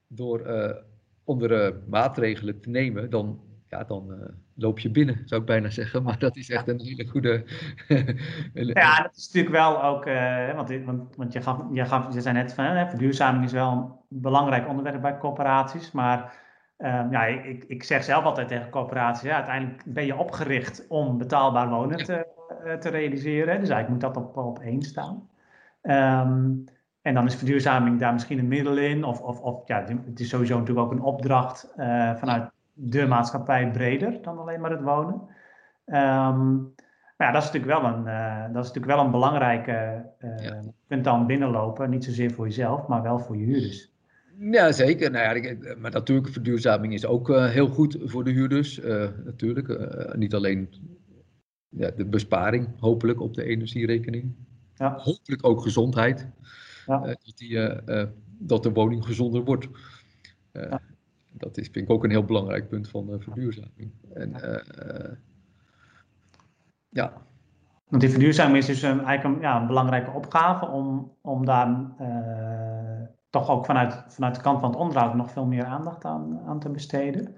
Door 0.06 0.46
uh, 0.46 0.70
andere 1.24 1.80
maatregelen 1.88 2.60
te 2.60 2.70
nemen, 2.70 3.10
dan, 3.10 3.40
ja, 3.68 3.84
dan 3.84 4.06
uh, 4.10 4.16
loop 4.54 4.78
je 4.78 4.90
binnen, 4.90 5.22
zou 5.24 5.40
ik 5.40 5.46
bijna 5.46 5.70
zeggen. 5.70 6.02
Maar 6.02 6.18
dat 6.18 6.36
is 6.36 6.50
echt 6.50 6.68
een 6.68 6.80
hele 6.80 7.06
goede. 7.06 7.44
ja, 8.54 9.02
dat 9.02 9.16
is 9.16 9.26
natuurlijk 9.26 9.54
wel 9.54 9.82
ook, 9.84 10.04
want, 10.54 10.84
want, 10.84 11.16
want 11.16 11.32
je, 11.32 11.42
gaf, 11.42 11.62
je, 11.72 11.84
gaf, 11.84 12.14
je 12.14 12.20
zei 12.20 12.34
net 12.34 12.54
van 12.54 12.64
hè, 12.64 12.88
verduurzaming 12.88 13.44
is 13.44 13.52
wel 13.52 13.72
een 13.72 14.20
belangrijk 14.20 14.68
onderwerp 14.68 15.00
bij 15.00 15.18
corporaties, 15.18 15.92
maar. 15.92 16.44
Um, 16.78 17.10
ja, 17.10 17.24
ik, 17.24 17.64
ik 17.64 17.82
zeg 17.82 18.04
zelf 18.04 18.24
altijd 18.24 18.48
tegen 18.48 18.70
corporaties, 18.70 19.28
ja, 19.28 19.34
uiteindelijk 19.34 19.82
ben 19.86 20.06
je 20.06 20.16
opgericht 20.16 20.86
om 20.88 21.18
betaalbaar 21.18 21.68
wonen 21.68 21.96
te, 21.96 22.35
te 22.80 22.88
realiseren. 22.88 23.60
Dus 23.60 23.68
eigenlijk 23.68 23.88
moet 23.88 24.14
dat 24.14 24.16
op, 24.16 24.36
op 24.36 24.58
één 24.58 24.82
staan. 24.82 25.28
Um, 25.82 26.64
en 27.06 27.14
dan 27.14 27.26
is 27.26 27.34
verduurzaming 27.34 27.98
daar 28.00 28.12
misschien 28.12 28.38
een 28.38 28.48
middel 28.48 28.76
in. 28.76 29.04
Of, 29.04 29.20
of, 29.20 29.40
of 29.40 29.66
ja, 29.66 29.84
het 30.04 30.20
is 30.20 30.28
sowieso 30.28 30.58
natuurlijk 30.58 30.86
ook 30.86 30.92
een 30.92 31.02
opdracht 31.02 31.72
uh, 31.76 32.14
vanuit 32.14 32.50
de 32.72 33.06
maatschappij 33.06 33.70
breder 33.70 34.22
dan 34.22 34.38
alleen 34.38 34.60
maar 34.60 34.70
het 34.70 34.82
wonen. 34.82 35.14
Um, 35.86 36.74
maar 37.16 37.26
ja, 37.26 37.32
dat 37.32 37.42
is 37.42 37.50
natuurlijk 37.52 37.80
wel 37.80 37.90
een, 37.92 38.06
uh, 38.06 38.42
dat 38.52 38.64
is 38.64 38.72
natuurlijk 38.72 38.96
wel 38.96 39.04
een 39.04 39.10
belangrijke. 39.10 40.04
Uh, 40.20 40.38
ja. 40.38 40.54
Je 40.54 40.72
kunt 40.88 41.04
dan 41.04 41.26
binnenlopen, 41.26 41.90
niet 41.90 42.04
zozeer 42.04 42.30
voor 42.30 42.46
jezelf, 42.46 42.86
maar 42.86 43.02
wel 43.02 43.18
voor 43.18 43.36
je 43.36 43.44
huurders. 43.44 43.92
Ja, 44.38 44.72
zeker. 44.72 45.10
Nou 45.10 45.38
ja, 45.38 45.54
maar 45.78 45.90
natuurlijk, 45.90 46.28
verduurzaming 46.28 46.92
is 46.92 47.06
ook 47.06 47.28
heel 47.28 47.68
goed 47.68 47.98
voor 48.04 48.24
de 48.24 48.30
huurders. 48.30 48.80
natuurlijk. 49.24 49.88
niet 50.16 50.34
alleen 50.34 50.68
ja, 51.76 51.90
de 51.90 52.06
besparing, 52.06 52.68
hopelijk, 52.80 53.20
op 53.20 53.34
de 53.34 53.44
energierekening. 53.44 54.34
Ja. 54.74 54.96
Hopelijk 54.96 55.46
ook 55.46 55.62
gezondheid. 55.62 56.28
Ja. 56.86 56.98
dat, 56.98 57.32
die, 57.34 57.80
dat 58.38 58.62
de 58.62 58.72
woning 58.72 59.04
gezonder 59.04 59.44
wordt. 59.44 59.68
Ja 60.52 60.80
dat 61.38 61.56
is, 61.56 61.68
vind 61.68 61.84
ik 61.84 61.90
ook 61.90 62.04
een 62.04 62.10
heel 62.10 62.24
belangrijk 62.24 62.68
punt 62.68 62.88
van 62.88 63.16
verduurzaming. 63.18 63.90
En, 64.14 64.34
ja. 66.88 67.12
Want 67.88 68.02
die 68.02 68.10
verduurzaming 68.10 68.56
is 68.56 68.66
dus 68.66 68.82
een, 68.82 69.04
eigenlijk 69.04 69.36
een, 69.36 69.42
ja, 69.42 69.60
een 69.60 69.66
belangrijke 69.66 70.10
opgave 70.10 70.66
om, 70.66 71.12
om 71.20 71.44
daar 71.44 71.94
toch 73.30 73.50
ook 73.50 73.64
vanuit, 73.64 74.04
vanuit 74.08 74.34
de 74.34 74.40
kant 74.40 74.60
van 74.60 74.70
het 74.70 74.78
onderhoud 74.78 75.14
nog 75.14 75.30
veel 75.30 75.46
meer 75.46 75.64
aandacht 75.64 76.04
aan, 76.04 76.40
aan 76.46 76.60
te 76.60 76.70
besteden. 76.70 77.36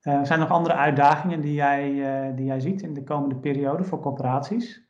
Zijn 0.00 0.30
er 0.30 0.38
nog 0.38 0.50
andere 0.50 0.74
uitdagingen 0.74 1.40
die 1.40 1.54
jij, 1.54 1.92
die 2.36 2.44
jij 2.44 2.60
ziet 2.60 2.82
in 2.82 2.94
de 2.94 3.04
komende 3.04 3.36
periode 3.36 3.84
voor 3.84 4.00
corporaties? 4.00 4.88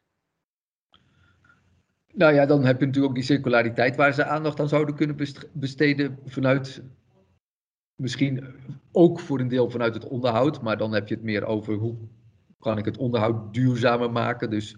Nou 2.13 2.35
ja, 2.35 2.47
dan 2.47 2.65
heb 2.65 2.81
je 2.81 2.87
natuurlijk 2.87 3.13
ook 3.13 3.19
die 3.19 3.37
circulariteit 3.37 3.97
waar 3.97 4.13
ze 4.13 4.25
aandacht 4.25 4.61
aan 4.61 4.69
zouden 4.69 4.95
kunnen 4.95 5.17
besteden 5.53 6.19
vanuit 6.25 6.83
misschien 8.01 8.45
ook 8.93 9.21
voor 9.21 9.41
een 9.41 9.49
deel 9.49 9.71
vanuit 9.71 9.95
het 9.95 10.09
onderhoud, 10.09 10.63
maar 10.63 10.77
dan 10.77 10.93
heb 10.93 11.09
je 11.09 11.15
het 11.15 11.25
meer 11.25 11.45
over 11.45 11.75
hoe 11.75 11.97
kan 12.59 12.79
ik 12.79 12.85
het 12.85 12.97
onderhoud 12.97 13.55
duurzamer 13.55 14.11
maken. 14.11 14.51
Dus 14.51 14.77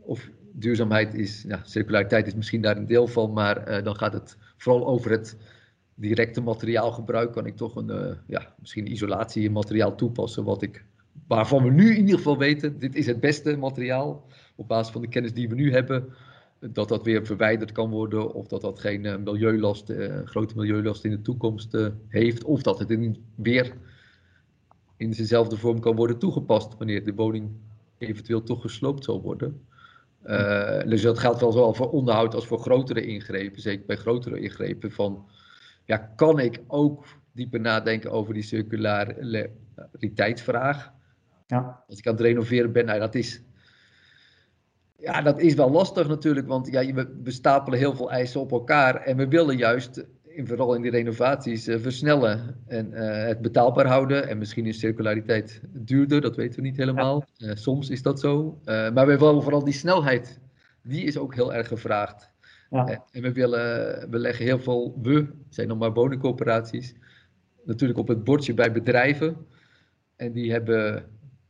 of 0.00 0.30
duurzaamheid 0.52 1.14
is, 1.14 1.42
ja, 1.42 1.60
circulariteit 1.62 2.26
is 2.26 2.34
misschien 2.34 2.60
daar 2.60 2.76
een 2.76 2.86
deel 2.86 3.06
van, 3.06 3.32
maar 3.32 3.68
uh, 3.68 3.84
dan 3.84 3.96
gaat 3.96 4.12
het 4.12 4.36
vooral 4.56 4.86
over 4.86 5.10
het 5.10 5.36
directe 5.96 6.40
materiaalgebruik. 6.40 7.32
Kan 7.32 7.46
ik 7.46 7.56
toch 7.56 7.76
een, 7.76 7.90
uh, 7.90 8.16
ja, 8.26 8.54
misschien 8.60 8.92
isolatiemateriaal 8.92 9.94
toepassen, 9.94 10.44
wat 10.44 10.62
ik, 10.62 10.84
waarvan 11.26 11.62
we 11.62 11.70
nu 11.70 11.90
in 11.90 12.00
ieder 12.00 12.16
geval 12.16 12.38
weten, 12.38 12.78
dit 12.78 12.94
is 12.94 13.06
het 13.06 13.20
beste 13.20 13.56
materiaal 13.56 14.26
op 14.54 14.68
basis 14.68 14.92
van 14.92 15.00
de 15.00 15.08
kennis 15.08 15.32
die 15.32 15.48
we 15.48 15.54
nu 15.54 15.72
hebben 15.72 16.14
dat 16.70 16.88
dat 16.88 17.04
weer 17.04 17.26
verwijderd 17.26 17.72
kan 17.72 17.90
worden 17.90 18.34
of 18.34 18.46
dat 18.46 18.60
dat 18.60 18.80
geen 18.80 19.04
uh, 19.04 19.16
milieulast, 19.16 19.90
uh, 19.90 20.14
grote 20.24 20.56
milieulast 20.56 21.04
in 21.04 21.10
de 21.10 21.22
toekomst 21.22 21.76
heeft 22.08 22.44
of 22.44 22.62
dat 22.62 22.78
het 22.78 22.90
in, 22.90 23.24
weer 23.34 23.72
in 24.96 25.10
dezelfde 25.10 25.56
vorm 25.56 25.80
kan 25.80 25.96
worden 25.96 26.18
toegepast 26.18 26.76
wanneer 26.78 27.04
de 27.04 27.14
woning 27.14 27.50
eventueel 27.98 28.42
toch 28.42 28.60
gesloopt 28.60 29.04
zal 29.04 29.22
worden. 29.22 29.60
dus 30.88 31.02
dat 31.02 31.18
geldt 31.18 31.40
wel 31.40 31.52
zowel 31.52 31.74
voor 31.74 31.90
onderhoud 31.90 32.34
als 32.34 32.46
voor 32.46 32.58
grotere 32.58 33.06
ingrepen, 33.06 33.60
zeker 33.60 33.86
bij 33.86 33.96
grotere 33.96 34.40
ingrepen 34.40 34.92
van 34.92 35.24
ja, 35.86 35.96
kan 35.96 36.38
ik 36.38 36.60
ook 36.66 37.04
dieper 37.32 37.60
nadenken 37.60 38.10
over 38.10 38.34
die 38.34 38.42
circulariteitsvraag. 38.42 40.92
Ja. 41.46 41.84
Als 41.88 41.98
ik 41.98 42.06
aan 42.06 42.12
het 42.12 42.22
renoveren 42.22 42.72
ben, 42.72 42.84
nou, 42.84 42.98
dat 42.98 43.14
is 43.14 43.42
ja, 44.98 45.22
dat 45.22 45.40
is 45.40 45.54
wel 45.54 45.70
lastig 45.70 46.08
natuurlijk, 46.08 46.46
want 46.46 46.70
ja, 46.70 46.94
we, 46.94 47.30
stapelen 47.30 47.78
heel 47.78 47.96
veel 47.96 48.10
eisen 48.10 48.40
op 48.40 48.52
elkaar 48.52 48.94
en 48.94 49.16
we 49.16 49.28
willen 49.28 49.56
juist, 49.56 50.06
in, 50.24 50.46
vooral 50.46 50.74
in 50.74 50.82
die 50.82 50.90
renovaties, 50.90 51.68
uh, 51.68 51.78
versnellen 51.78 52.62
en 52.66 52.90
uh, 52.92 53.24
het 53.24 53.40
betaalbaar 53.40 53.86
houden. 53.86 54.28
En 54.28 54.38
misschien 54.38 54.66
is 54.66 54.78
circulariteit 54.78 55.60
duurder, 55.72 56.20
dat 56.20 56.36
weten 56.36 56.60
we 56.60 56.66
niet 56.66 56.76
helemaal. 56.76 57.24
Uh, 57.38 57.50
soms 57.54 57.90
is 57.90 58.02
dat 58.02 58.20
zo. 58.20 58.58
maar 58.64 59.06
we 59.06 59.18
willen 59.18 59.42
vooral 59.42 59.64
die 59.64 59.74
snelheid, 59.74 60.40
die 60.82 61.04
is 61.04 61.16
ook 61.16 61.34
heel 61.34 61.54
erg 61.54 61.68
gevraagd. 61.68 62.34
Ja. 62.70 63.04
En 63.10 63.22
we, 63.22 63.32
willen, 63.32 64.10
we 64.10 64.18
leggen 64.18 64.44
heel 64.44 64.58
veel, 64.58 64.98
we 65.02 65.26
zijn 65.48 65.68
nog 65.68 65.78
maar 65.78 65.92
woningcoöperaties, 65.92 66.94
natuurlijk 67.64 67.98
op 67.98 68.08
het 68.08 68.24
bordje 68.24 68.54
bij 68.54 68.72
bedrijven. 68.72 69.36
En 70.16 70.32
die 70.32 70.52
hebben 70.52 71.04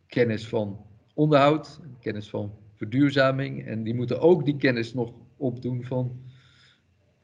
kennis 0.07 0.49
van 0.49 0.87
onderhoud, 1.15 1.81
kennis 2.01 2.31
van 2.31 2.53
verduurzaming. 2.75 3.67
En 3.67 3.83
die 3.83 3.95
moeten 3.95 4.21
ook 4.21 4.45
die 4.45 4.57
kennis 4.57 4.95
nog 4.95 5.13
opdoen 5.37 5.85
van, 5.85 6.21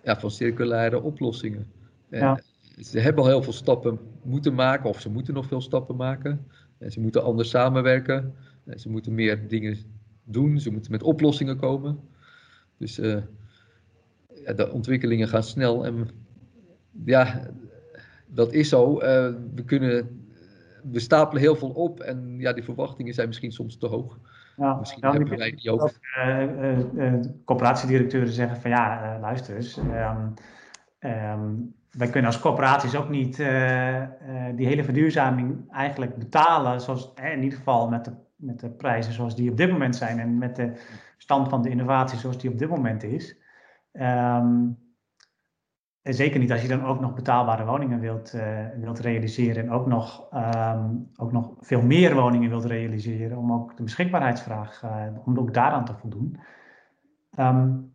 ja, 0.03 0.21
van 0.21 0.31
circulaire 0.31 1.03
oplossingen. 1.03 1.73
En 2.11 2.43
Ze 2.81 2.99
hebben 2.99 3.25
al 3.25 3.31
heel 3.31 3.43
veel 3.43 3.53
stappen 3.53 3.99
moeten 4.23 4.55
maken, 4.55 4.89
of 4.89 5.01
ze 5.01 5.11
moeten 5.11 5.35
nog 5.35 5.47
veel 5.47 5.61
stappen 5.61 5.97
maken. 5.97 6.47
En 6.79 6.93
ze 6.93 7.01
moeten 7.01 7.25
anders 7.25 7.51
samenwerken. 7.51 8.35
En 8.65 8.81
ze 8.81 8.89
moeten 8.89 9.15
meer 9.15 9.49
dingen 9.49 9.77
doen. 10.25 10.61
Ze 10.61 10.71
moeten 10.71 10.91
met 10.91 11.03
oplossingen 11.03 11.57
komen. 11.57 12.01
Dus 12.77 12.99
uh, 12.99 13.17
ja, 14.45 14.53
de 14.53 14.73
ontwikkelingen 14.73 15.29
gaan 15.29 15.43
snel. 15.43 15.85
En 15.85 16.09
ja, 17.05 17.41
dat 18.27 18.53
is 18.53 18.69
zo. 18.69 18.93
Uh, 18.93 18.99
we, 19.55 19.65
kunnen, 19.67 20.25
we 20.93 21.01
stapelen 21.01 21.43
heel 21.43 21.57
veel 21.57 21.71
op. 21.71 22.01
En 22.01 22.35
ja, 22.39 22.53
die 22.53 22.65
verwachtingen 22.65 23.15
zijn 23.15 23.29
misschien 23.29 23.53
soms 23.53 23.79
te 23.79 23.87
hoog. 23.87 24.19
Ja, 24.57 24.75
Misschien 24.75 25.05
hebben 25.05 25.39
wij 25.39 25.51
die 25.51 25.71
ook. 25.71 25.91
Uh, 26.19 27.15
coöperatiedirecteuren 27.45 28.33
zeggen 28.33 28.61
van 28.61 28.71
ja, 28.71 29.19
luister 29.21 29.57
eens. 29.57 29.77
Um, 29.77 30.35
um, 31.01 31.75
wij 31.91 32.09
kunnen 32.09 32.31
als 32.31 32.41
corporaties 32.41 32.97
ook 32.97 33.09
niet 33.09 33.37
die 34.57 34.67
hele 34.67 34.85
verduurzaming 34.85 35.71
eigenlijk 35.71 36.17
betalen, 36.17 36.81
zoals 36.81 37.13
in 37.33 37.43
ieder 37.43 37.59
geval 37.59 37.89
met 37.89 38.05
de, 38.05 38.13
met 38.37 38.61
de 38.61 38.71
prijzen 38.71 39.13
zoals 39.13 39.37
die 39.37 39.51
op 39.51 39.57
dit 39.57 39.71
moment 39.71 39.97
zijn 39.97 40.19
en 40.19 40.39
met 40.39 40.57
de 40.57 40.73
stand 41.17 41.49
van 41.49 41.63
de 41.63 41.69
innovatie 41.69 42.19
zoals 42.19 42.39
die 42.39 42.51
op 42.51 42.59
dit 42.59 42.69
moment 42.69 43.03
is. 43.03 43.37
Um, 43.93 44.81
en 46.03 46.15
zeker 46.15 46.41
niet 46.41 46.53
als 46.53 46.63
je 46.63 46.69
dan 46.69 46.85
ook 46.85 47.01
nog 47.01 47.15
betaalbare 47.15 47.65
woningen 47.65 48.01
wilt, 48.01 48.35
uh, 48.35 48.43
wilt 48.77 48.99
realiseren 48.99 49.63
en 49.63 49.71
ook 49.71 49.87
nog, 49.87 50.29
um, 50.35 51.11
ook 51.17 51.33
nog 51.33 51.53
veel 51.61 51.83
meer 51.83 52.15
woningen 52.15 52.51
wilt 52.51 52.65
realiseren, 52.65 53.39
om 53.39 53.53
ook 53.53 53.77
de 53.77 53.83
beschikbaarheidsvraag, 53.83 54.83
uh, 54.85 54.91
om 55.25 55.39
ook 55.39 55.55
daaraan 55.55 55.85
te 55.85 55.95
voldoen. 55.95 56.41
Um, 57.39 57.95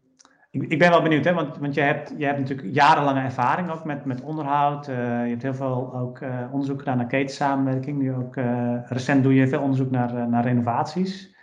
ik, 0.50 0.64
ik, 0.64 0.80
ben 0.80 0.90
wel 0.90 1.02
benieuwd, 1.02 1.26
hè, 1.26 1.34
want, 1.34 1.58
want 1.58 1.74
je, 1.74 1.82
hebt, 1.82 2.14
je 2.18 2.26
hebt 2.26 2.40
natuurlijk 2.40 2.74
jarenlange 2.74 3.22
ervaring 3.22 3.70
ook 3.70 3.84
met, 3.84 4.06
met 4.06 4.22
onderhoud. 4.22 4.88
Uh, 4.88 4.96
je 4.96 5.30
hebt 5.30 5.42
heel 5.42 5.54
veel 5.54 5.96
ook 5.96 6.22
onderzoek 6.52 6.80
gedaan 6.80 6.98
naar 6.98 7.08
ketensamenwerking. 7.08 8.00
Nu 8.00 8.14
ook 8.14 8.36
recent 8.86 9.24
doe 9.24 9.34
je 9.34 9.48
veel 9.48 9.62
onderzoek 9.62 9.92
naar, 9.92 10.30
naar 10.30 10.44
renovaties. 10.44 11.37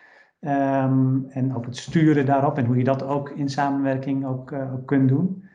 Um, 0.47 1.27
en 1.31 1.57
ook 1.57 1.65
het 1.65 1.77
sturen 1.77 2.27
daarop 2.27 2.59
en 2.59 2.65
hoe 2.65 2.77
je 2.77 2.85
dat 2.85 3.03
ook 3.03 3.31
in 3.31 3.49
samenwerking 3.49 4.27
ook, 4.27 4.53
ook 4.53 4.87
kunt 4.87 5.09
doen. 5.09 5.49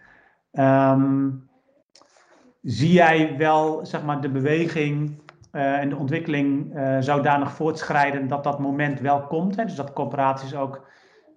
Um, 0.54 1.50
zie 2.62 2.92
jij 2.92 3.38
wel 3.38 3.86
zeg 3.86 4.04
maar, 4.04 4.22
de 4.22 4.30
beweging 4.30 5.22
uh, 5.52 5.80
en 5.80 5.90
de 5.90 5.96
ontwikkeling 5.96 6.76
uh, 6.76 6.98
zodanig 7.00 7.52
voortschrijden 7.52 8.28
dat 8.28 8.44
dat 8.44 8.60
moment 8.60 9.00
wel 9.00 9.22
komt? 9.22 9.56
Hè? 9.56 9.64
Dus 9.66 9.76
dat 9.76 9.94
corporaties 9.94 10.56
ook 10.56 10.88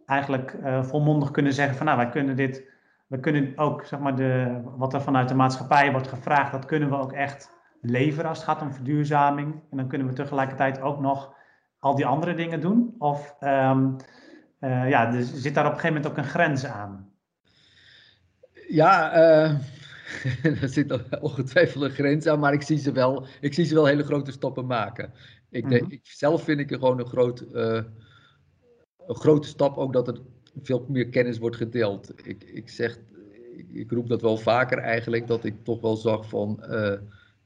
eigenlijk 0.06 0.56
uh, 0.64 0.82
volmondig 0.82 1.30
kunnen 1.30 1.52
zeggen 1.52 1.76
van 1.76 1.86
nou 1.86 1.98
wij 1.98 2.08
kunnen 2.08 2.36
dit, 2.36 2.70
we 3.06 3.20
kunnen 3.20 3.52
ook 3.56 3.84
zeg 3.84 4.00
maar 4.00 4.16
de, 4.16 4.60
wat 4.76 4.94
er 4.94 5.02
vanuit 5.02 5.28
de 5.28 5.34
maatschappij 5.34 5.90
wordt 5.92 6.08
gevraagd, 6.08 6.52
dat 6.52 6.64
kunnen 6.64 6.90
we 6.90 6.96
ook 6.96 7.12
echt 7.12 7.50
leveren 7.80 8.28
als 8.28 8.38
het 8.38 8.46
gaat 8.46 8.62
om 8.62 8.72
verduurzaming. 8.72 9.54
En 9.70 9.76
dan 9.76 9.86
kunnen 9.86 10.06
we 10.06 10.12
tegelijkertijd 10.12 10.80
ook 10.80 11.00
nog 11.00 11.34
al 11.82 11.94
die 11.94 12.06
andere 12.06 12.34
dingen 12.34 12.60
doen? 12.60 12.94
Of 12.98 13.34
um, 13.40 13.96
ja, 14.60 15.10
dus 15.10 15.34
zit 15.34 15.54
daar 15.54 15.66
op 15.66 15.72
een 15.72 15.78
gegeven 15.78 15.96
moment 15.96 16.06
ook 16.06 16.24
een 16.24 16.30
grens 16.30 16.64
aan? 16.64 17.12
Ja, 18.68 19.16
uh, 19.16 19.50
er 20.62 20.68
zit 20.68 21.20
ongetwijfeld 21.20 21.84
een 21.84 21.90
grens 21.90 22.26
aan, 22.26 22.38
maar 22.38 22.52
ik 22.52 22.62
zie 22.62 22.78
ze 22.78 22.92
wel, 22.92 23.26
ik 23.40 23.54
zie 23.54 23.64
ze 23.64 23.74
wel 23.74 23.86
hele 23.86 24.04
grote 24.04 24.32
stappen 24.32 24.66
maken. 24.66 25.12
Ik 25.50 25.68
denk, 25.68 25.82
mhm. 25.82 25.92
ik, 25.92 26.00
zelf 26.02 26.42
vind 26.42 26.60
ik 26.60 26.70
er 26.70 26.78
gewoon 26.78 26.98
een, 26.98 27.06
groot, 27.06 27.44
uh, 27.52 27.82
een 29.06 29.14
grote 29.14 29.48
stap 29.48 29.76
ook 29.76 29.92
dat 29.92 30.08
er 30.08 30.18
veel 30.62 30.86
meer 30.88 31.08
kennis 31.08 31.38
wordt 31.38 31.56
gedeeld. 31.56 32.26
Ik, 32.26 32.44
ik 32.44 32.68
zeg, 32.68 32.98
ik 33.72 33.90
roep 33.90 34.08
dat 34.08 34.22
wel 34.22 34.36
vaker 34.36 34.78
eigenlijk, 34.78 35.26
dat 35.26 35.44
ik 35.44 35.64
toch 35.64 35.80
wel 35.80 35.96
zag 35.96 36.28
van, 36.28 36.64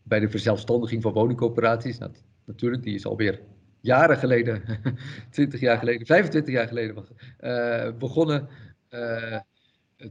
bij 0.03 0.21
de 0.21 0.29
verzelfstandiging 0.29 1.03
van 1.03 1.13
woningcoöperaties. 1.13 1.99
Nou, 1.99 2.13
natuurlijk, 2.45 2.83
die 2.83 2.95
is 2.95 3.07
alweer 3.07 3.41
jaren 3.87 4.17
geleden, 4.17 4.63
20 5.31 5.61
jaar 5.61 5.79
geleden, 5.79 6.07
25 6.07 6.55
jaar 6.55 6.69
geleden 6.69 7.05
uh, 7.41 7.93
begonnen. 7.99 8.49
Uh, 8.91 9.39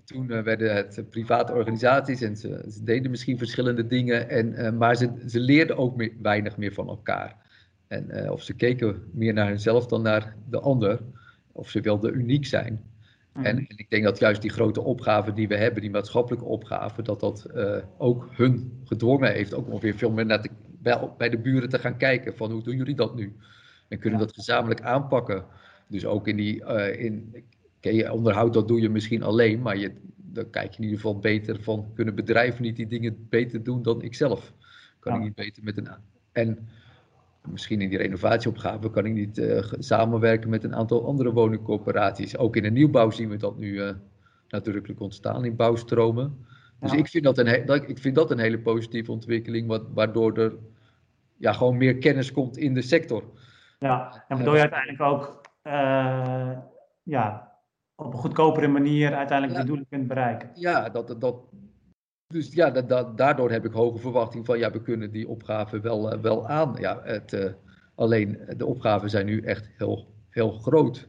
toen 0.05 0.27
werden 0.27 0.75
het 0.75 1.10
private 1.10 1.53
organisaties 1.53 2.22
en 2.22 2.38
ze, 2.38 2.65
ze, 2.70 2.84
deden 2.84 3.12
misschien 3.12 3.38
verschillende 3.38 3.88
dingen, 3.88 4.29
en, 4.29 4.77
maar 4.77 4.96
ze, 4.96 5.12
ze 5.27 5.39
leerden 5.39 5.77
ook 5.77 5.96
meer, 5.96 6.12
weinig 6.22 6.58
meer 6.58 6.74
van 6.74 6.88
elkaar. 6.88 7.36
En, 7.88 8.32
of 8.32 8.44
ze 8.44 8.53
keken 8.53 9.03
meer 9.13 9.34
naar 9.34 9.48
hunzelf 9.48 9.86
dan 9.86 10.01
naar 10.01 10.36
de 10.50 10.60
ander, 10.60 11.00
of 11.51 11.70
ze 11.70 11.82
wilden 11.82 12.15
uniek 12.15 12.46
zijn. 12.46 12.84
Mhm. 13.34 13.46
En, 13.46 13.58
en, 13.58 13.77
ik 13.77 13.89
denk 13.89 14.03
dat 14.03 14.20
juist 14.20 14.41
die 14.41 14.51
grote 14.51 14.82
opgaven 14.82 15.36
die 15.36 15.48
we 15.48 15.55
hebben, 15.55 15.82
die 15.82 15.91
maatschappelijke 15.91 16.46
opgaven, 16.46 17.03
dat 17.03 17.20
dat 17.20 17.50
ook 17.98 18.29
hun 18.32 18.82
gedwongen 18.84 19.32
heeft, 19.32 19.53
ook 19.53 19.67
nog 19.67 19.82
weer 19.82 19.96
veel 19.96 20.12
meer 20.12 20.25
naar 20.25 20.41
de, 20.41 20.50
bij, 20.86 21.10
bij, 21.17 21.29
de 21.29 21.38
buren 21.38 21.70
te 21.70 21.79
gaan 21.79 21.98
kijken 21.98 22.36
van 22.36 22.51
hoe 22.51 22.63
doen 22.63 22.77
jullie 22.77 22.96
dat 22.96 23.15
nu? 23.15 23.36
En 23.87 23.99
kunnen 23.99 24.19
dat 24.19 24.33
gezamenlijk 24.33 24.81
aanpakken. 24.81 25.45
Dus 25.87 26.05
ook 26.05 26.27
in 26.27 26.35
die, 26.35 26.61
uh, 26.61 27.03
in, 27.03 27.43
je, 27.79 28.11
onderhoud 28.11 28.53
dat 28.53 28.67
doe 28.67 28.81
je 28.81 28.89
misschien 28.89 29.23
alleen, 29.23 29.61
maar 29.61 29.77
je, 29.77 29.91
dan 30.15 30.49
kijk 30.49 30.71
je 30.71 30.77
in 30.77 30.83
ieder 30.83 30.99
geval 30.99 31.19
beter 31.19 31.63
van, 31.63 31.91
kunnen 31.93 32.15
bedrijven 32.15 32.61
niet 32.61 32.75
die 32.75 32.87
dingen 32.87 33.27
beter 33.29 33.63
doen 33.63 33.83
dan 33.83 34.01
ik 34.01 34.15
zelf? 34.15 34.53
Kan 34.99 35.15
ik 35.15 35.21
niet 35.21 35.35
beter 35.35 35.63
met 35.63 35.77
een... 35.77 35.87
En 36.31 36.67
misschien 37.47 37.81
in 37.81 37.89
die 37.89 37.97
renovatieopgave 37.97 38.89
kan 38.89 39.05
ik 39.05 39.13
niet 39.13 39.37
uh, 39.37 39.63
samenwerken 39.79 40.49
met 40.49 40.63
een 40.63 40.75
aantal 40.75 41.05
andere 41.05 41.33
woningcorporaties. 41.33 42.37
Ook 42.37 42.55
in 42.55 42.63
de 42.63 42.71
nieuwbouw 42.71 43.09
zien 43.09 43.29
we 43.29 43.37
dat 43.37 43.57
nu 43.57 43.67
uh, 43.67 43.91
nadrukkelijk 44.49 44.99
ontstaan 44.99 45.45
in 45.45 45.55
bouwstromen. 45.55 46.37
Dus 46.79 46.91
ik, 46.91 47.07
vind 47.07 47.23
dat 47.23 47.37
een, 47.37 47.87
ik 47.87 47.97
vind 47.97 48.15
dat 48.15 48.31
een 48.31 48.39
hele 48.39 48.59
positieve 48.59 49.11
ontwikkeling, 49.11 49.67
wat, 49.67 49.83
waardoor 49.93 50.37
er 50.37 50.55
ja, 51.37 51.53
gewoon 51.53 51.77
meer 51.77 51.97
kennis 51.97 52.31
komt 52.31 52.57
in 52.57 52.73
de 52.73 52.81
sector. 52.81 53.23
Ja, 53.79 54.25
en 54.27 54.36
waardoor 54.36 54.55
je 54.55 54.62
uiteindelijk 54.62 55.01
ook 55.01 55.41
uh, 55.63 56.58
ja, 57.03 57.51
op 57.96 58.13
een 58.13 58.20
goedkopere 58.20 58.67
manier 58.67 59.15
uiteindelijk 59.15 59.60
de 59.60 59.65
doelen 59.65 59.88
kunt 59.89 60.08
bereiken. 60.08 60.50
Ja, 60.53 60.89
dat, 60.89 61.22
dat, 61.22 61.36
dus 62.27 62.53
ja, 62.53 62.70
dat, 62.70 62.89
dat, 62.89 63.17
daardoor 63.17 63.51
heb 63.51 63.65
ik 63.65 63.72
hoge 63.72 63.98
verwachting 63.98 64.46
van 64.46 64.58
ja, 64.58 64.72
we 64.72 64.82
kunnen 64.82 65.12
die 65.12 65.27
opgave 65.27 65.79
wel, 65.79 66.13
uh, 66.13 66.20
wel 66.20 66.48
aan. 66.48 66.75
Ja, 66.79 67.01
het, 67.03 67.34
uh, 67.34 67.51
alleen 67.96 68.39
de 68.58 68.65
opgaven 68.65 69.10
zijn 69.10 69.25
nu 69.25 69.41
echt 69.41 69.70
heel, 69.77 70.13
heel 70.29 70.51
groot. 70.51 71.08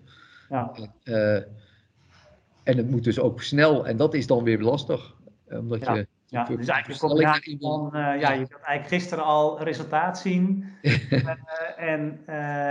Ja. 0.48 0.72
Uh, 1.04 1.36
en 2.62 2.76
het 2.76 2.90
moet 2.90 3.04
dus 3.04 3.20
ook 3.20 3.42
snel 3.42 3.86
en 3.86 3.96
dat 3.96 4.14
is 4.14 4.26
dan 4.26 4.44
weer 4.44 4.60
lastig. 4.60 5.14
Omdat 5.48 5.80
ja. 5.80 5.94
je. 5.94 6.06
Ja, 6.28 6.44
dus 6.44 6.68
eigenlijk 6.68 7.02
een 7.02 7.08
combinatie 7.08 7.58
van, 7.60 7.90
ja, 7.92 8.30
je 8.32 8.46
wilt 8.48 8.62
eigenlijk 8.62 8.88
gisteren 8.88 9.24
al 9.24 9.62
resultaat 9.62 10.18
zien 10.18 10.64
en, 11.76 12.26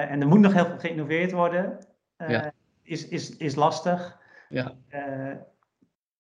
en 0.09 0.21
er 0.21 0.27
moet 0.27 0.39
nog 0.39 0.53
heel 0.53 0.65
veel 0.65 0.79
geïnnoveerd 0.79 1.31
worden. 1.31 1.77
Ja. 2.17 2.51
is, 2.83 3.07
is, 3.07 3.38
is 3.38 3.55
lastig. 3.55 4.17
Ja. 4.50 4.74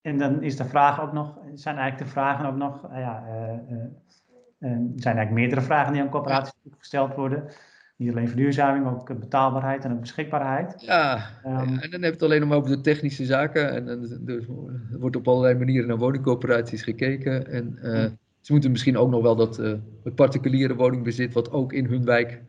En 0.01 0.17
dan 0.17 0.43
is 0.43 0.57
de 0.57 0.65
vraag 0.65 1.01
ook 1.01 1.13
nog, 1.13 1.39
zijn 1.53 1.77
eigenlijk 1.77 2.07
de 2.07 2.19
vragen 2.19 2.45
ook 2.45 2.55
nog, 2.55 2.87
ja, 2.91 3.23
uh, 3.69 4.69
zijn 4.95 5.17
eigenlijk 5.17 5.31
meerdere 5.31 5.61
vragen 5.61 5.93
die 5.93 6.01
aan 6.01 6.09
coöperaties 6.09 6.53
gesteld 6.77 7.15
worden. 7.15 7.49
Niet 7.97 8.11
alleen 8.11 8.27
verduurzaming, 8.27 8.87
ook 8.87 9.19
betaalbaarheid 9.19 9.85
en 9.85 9.91
ook 9.91 9.99
beschikbaarheid. 9.99 10.81
Ja, 10.81 11.29
um, 11.45 11.51
en 11.51 11.89
dan 11.89 12.01
heb 12.01 12.01
je 12.01 12.05
het 12.05 12.23
alleen 12.23 12.47
maar 12.47 12.57
over 12.57 12.69
de 12.69 12.81
technische 12.81 13.25
zaken. 13.25 13.71
En, 13.71 13.89
en 13.89 14.19
dus, 14.21 14.45
er 14.89 14.99
wordt 14.99 15.15
op 15.15 15.27
allerlei 15.27 15.55
manieren 15.55 15.87
naar 15.87 15.97
woningcoöperaties 15.97 16.81
gekeken. 16.81 17.47
En 17.47 17.77
hmm. 17.81 18.17
ze 18.41 18.51
moeten 18.51 18.71
misschien 18.71 18.97
ook 18.97 19.09
nog 19.09 19.21
wel 19.21 19.35
dat 19.35 19.57
het 20.03 20.15
particuliere 20.15 20.75
woningbezit, 20.75 21.33
wat 21.33 21.51
ook 21.51 21.73
in 21.73 21.85
hun 21.85 22.05
wijk 22.05 22.41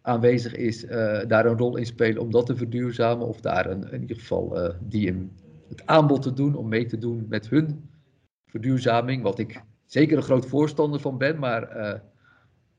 aanwezig 0.00 0.54
is, 0.54 0.86
daar 1.26 1.46
een 1.46 1.58
rol 1.58 1.76
in 1.76 1.86
spelen 1.86 2.22
om 2.22 2.30
dat 2.30 2.46
te 2.46 2.56
verduurzamen. 2.56 3.26
Of 3.26 3.40
daar 3.40 3.70
een, 3.70 3.92
in 3.92 4.00
ieder 4.00 4.16
geval 4.16 4.74
die 4.80 5.30
het 5.68 5.86
aanbod 5.86 6.22
te 6.22 6.32
doen 6.32 6.54
om 6.54 6.68
mee 6.68 6.86
te 6.86 6.98
doen 6.98 7.26
met 7.28 7.48
hun 7.48 7.88
verduurzaming. 8.46 9.22
Wat 9.22 9.38
ik 9.38 9.62
zeker 9.84 10.16
een 10.16 10.22
groot 10.22 10.46
voorstander 10.46 11.00
van 11.00 11.18
ben, 11.18 11.38
maar 11.38 11.76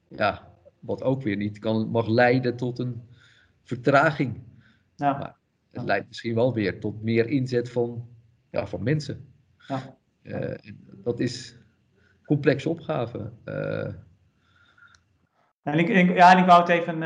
ja, 0.07 0.51
wat 0.85 1.03
ook 1.03 1.21
weer 1.21 1.35
niet 1.35 1.59
kan, 1.59 1.87
mag 1.87 2.07
leiden 2.07 2.55
tot 2.55 2.79
een 2.79 3.01
vertraging. 3.63 4.41
Ja. 4.95 5.17
Maar 5.17 5.35
het 5.71 5.83
leidt 5.83 6.07
misschien 6.07 6.35
wel 6.35 6.53
weer 6.53 6.79
tot 6.79 7.03
meer 7.03 7.27
inzet 7.27 7.71
van, 7.71 8.07
ja, 8.49 8.67
van 8.67 8.83
mensen. 8.83 9.33
Ja. 9.67 9.97
Uh, 10.23 10.55
dat 11.03 11.19
is 11.19 11.51
een 11.51 12.25
complexe 12.25 12.69
opgave. 12.69 13.31
Uh, 13.45 13.93
en 15.63 15.79
ik, 15.79 15.87
ik, 15.87 16.15
ja, 16.15 16.31
en 16.31 16.37
ik 16.37 16.45
wou 16.45 16.61
het 16.61 16.69
even 16.69 17.01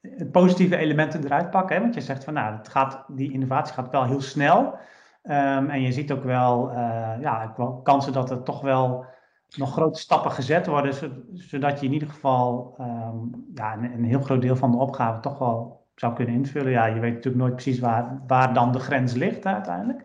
het 0.00 0.30
positieve 0.30 0.76
elementen 0.76 1.24
eruit 1.24 1.50
pakken. 1.50 1.76
Hè? 1.76 1.82
Want 1.82 1.94
je 1.94 2.00
zegt 2.00 2.24
van 2.24 2.34
nou, 2.34 2.56
het 2.56 2.68
gaat, 2.68 3.04
die 3.08 3.32
innovatie 3.32 3.74
gaat 3.74 3.90
wel 3.90 4.04
heel 4.04 4.20
snel. 4.20 4.78
Um, 5.22 5.70
en 5.70 5.80
je 5.80 5.92
ziet 5.92 6.12
ook 6.12 6.24
wel, 6.24 6.70
uh, 6.70 7.14
ja, 7.20 7.54
wel 7.56 7.80
kansen 7.82 8.12
dat 8.12 8.30
er 8.30 8.42
toch 8.42 8.60
wel 8.60 9.04
nog 9.56 9.72
grote 9.72 10.00
stappen 10.00 10.30
gezet 10.30 10.66
worden, 10.66 10.94
zodat 11.32 11.80
je 11.80 11.86
in 11.86 11.92
ieder 11.92 12.08
geval 12.08 12.76
um, 12.80 13.46
ja, 13.54 13.72
een, 13.72 13.84
een, 13.92 14.04
heel 14.04 14.20
groot 14.20 14.42
deel 14.42 14.56
van 14.56 14.70
de 14.70 14.76
opgave 14.76 15.20
toch 15.20 15.38
wel 15.38 15.86
zou 15.94 16.14
kunnen 16.14 16.34
invullen. 16.34 16.70
Ja, 16.70 16.86
je 16.86 17.00
weet 17.00 17.14
natuurlijk 17.14 17.42
nooit 17.42 17.54
precies 17.54 17.78
waar, 17.78 18.22
waar 18.26 18.54
dan 18.54 18.72
de 18.72 18.78
grens 18.78 19.14
ligt 19.14 19.46
uiteindelijk. 19.46 20.04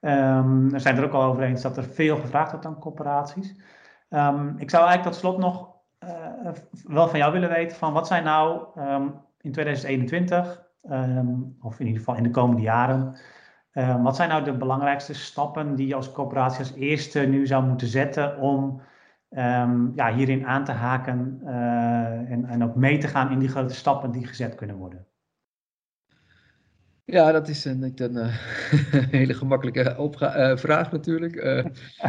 Um, 0.00 0.74
er 0.74 0.80
zijn 0.80 0.96
er 0.96 1.04
ook 1.04 1.12
al 1.12 1.22
over 1.22 1.42
eens 1.42 1.62
dat 1.62 1.76
er 1.76 1.84
veel 1.84 2.16
gevraagd 2.16 2.50
wordt 2.50 2.66
aan 2.66 2.78
corporaties. 2.78 3.50
ik 4.56 4.70
zou 4.70 4.86
eigenlijk 4.86 5.02
tot 5.02 5.14
slot 5.14 5.38
nog 5.38 5.76
uh, 6.04 6.52
wel 6.84 7.08
van 7.08 7.18
jou 7.18 7.32
willen 7.32 7.48
weten 7.48 7.76
van 7.76 7.92
wat 7.92 8.06
zijn 8.06 8.24
nou 8.24 8.66
in 9.40 9.52
2021, 9.52 10.62
ehm, 10.82 11.26
of 11.60 11.80
in 11.80 11.86
ieder 11.86 11.98
geval 11.98 12.16
in 12.16 12.22
de 12.22 12.30
komende 12.30 12.62
jaren, 12.62 13.16
ehm, 13.78 14.02
wat 14.02 14.16
zijn 14.16 14.28
nou 14.28 14.44
de 14.44 14.56
belangrijkste 14.56 15.14
stappen 15.14 15.74
die 15.74 15.86
je 15.86 15.94
als 15.94 16.12
coöperatie 16.12 16.58
als 16.58 16.74
eerste 16.74 17.20
nu 17.20 17.46
zou 17.46 17.64
moeten 17.64 17.88
zetten 17.88 18.38
om 18.38 18.80
um, 19.30 19.92
ja, 19.94 20.14
hierin 20.14 20.46
aan 20.46 20.64
te 20.64 20.72
haken 20.72 21.40
uh, 21.44 21.50
en, 22.30 22.44
en 22.44 22.64
ook 22.64 22.74
mee 22.74 22.98
te 22.98 23.08
gaan 23.08 23.30
in 23.30 23.38
die 23.38 23.48
grote 23.48 23.74
stappen 23.74 24.10
die 24.10 24.26
gezet 24.26 24.54
kunnen 24.54 24.76
worden? 24.76 25.06
Ja, 27.04 27.32
dat 27.32 27.48
is 27.48 27.64
een, 27.64 27.92
een, 27.96 28.16
een 28.16 28.30
hele 29.10 29.34
gemakkelijke 29.34 29.96
uh, 30.20 30.56
vraag 30.56 30.92
natuurlijk. 30.92 31.34
Uh, 31.34 31.64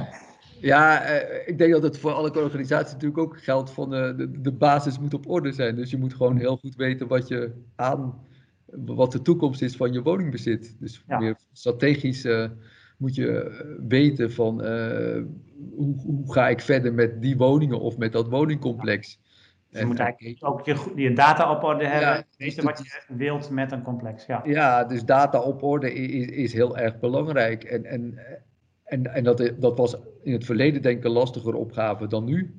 ja, 0.71 1.01
ik 1.45 1.57
denk 1.57 1.71
dat 1.71 1.83
het 1.83 1.99
voor 1.99 2.11
alle 2.11 2.43
organisaties 2.43 2.93
natuurlijk 2.93 3.21
ook 3.21 3.43
geldt 3.43 3.71
van 3.71 3.89
de, 3.89 4.31
de 4.41 4.51
basis 4.51 4.99
moet 4.99 5.13
op 5.13 5.29
orde 5.29 5.51
zijn. 5.51 5.75
Dus 5.75 5.91
je 5.91 5.97
moet 5.97 6.13
gewoon 6.13 6.37
heel 6.37 6.57
goed 6.57 6.75
weten 6.75 7.07
wat 7.07 7.27
je 7.27 7.51
aan, 7.75 8.27
wat 8.71 9.11
de 9.11 9.21
toekomst 9.21 9.61
is 9.61 9.75
van 9.75 9.93
je 9.93 10.01
woningbezit. 10.01 10.75
Dus 10.79 11.03
meer 11.07 11.35
strategisch 11.53 12.27
moet 12.97 13.15
je 13.15 13.77
weten 13.87 14.31
van 14.31 14.61
hoe, 15.75 15.95
hoe, 16.01 16.33
ga 16.33 16.49
ik 16.49 16.61
verder 16.61 16.93
met 16.93 17.21
die 17.21 17.37
woningen 17.37 17.79
of 17.79 17.97
met 17.97 18.11
dat 18.11 18.29
woningcomplex. 18.29 19.19
Dus 19.69 19.79
je 19.79 19.85
moet 19.85 19.99
eigenlijk 19.99 20.45
ook 20.45 20.65
je, 20.65 20.91
je 20.95 21.13
data 21.13 21.51
op 21.51 21.63
orde 21.63 21.85
hebben, 21.85 22.09
ja, 22.09 22.23
weten 22.37 22.63
wat 22.63 22.77
je 22.83 23.15
wilt 23.15 23.49
met 23.49 23.71
een 23.71 23.81
complex. 23.81 24.25
Ja, 24.25 24.41
ja 24.45 24.83
dus 24.83 25.05
data 25.05 25.39
op 25.41 25.63
orde 25.63 25.93
is, 25.93 26.25
is 26.25 26.53
heel 26.53 26.77
erg 26.77 26.99
belangrijk. 26.99 27.63
En, 27.63 27.85
en, 27.85 28.19
en, 28.83 29.13
en 29.13 29.23
dat, 29.23 29.53
dat 29.59 29.77
was 29.77 29.97
in 30.23 30.33
het 30.33 30.45
verleden 30.45 30.81
denk 30.81 30.97
ik 30.97 31.03
een 31.03 31.11
lastiger 31.11 31.53
opgave 31.53 32.07
dan 32.07 32.25
nu. 32.25 32.55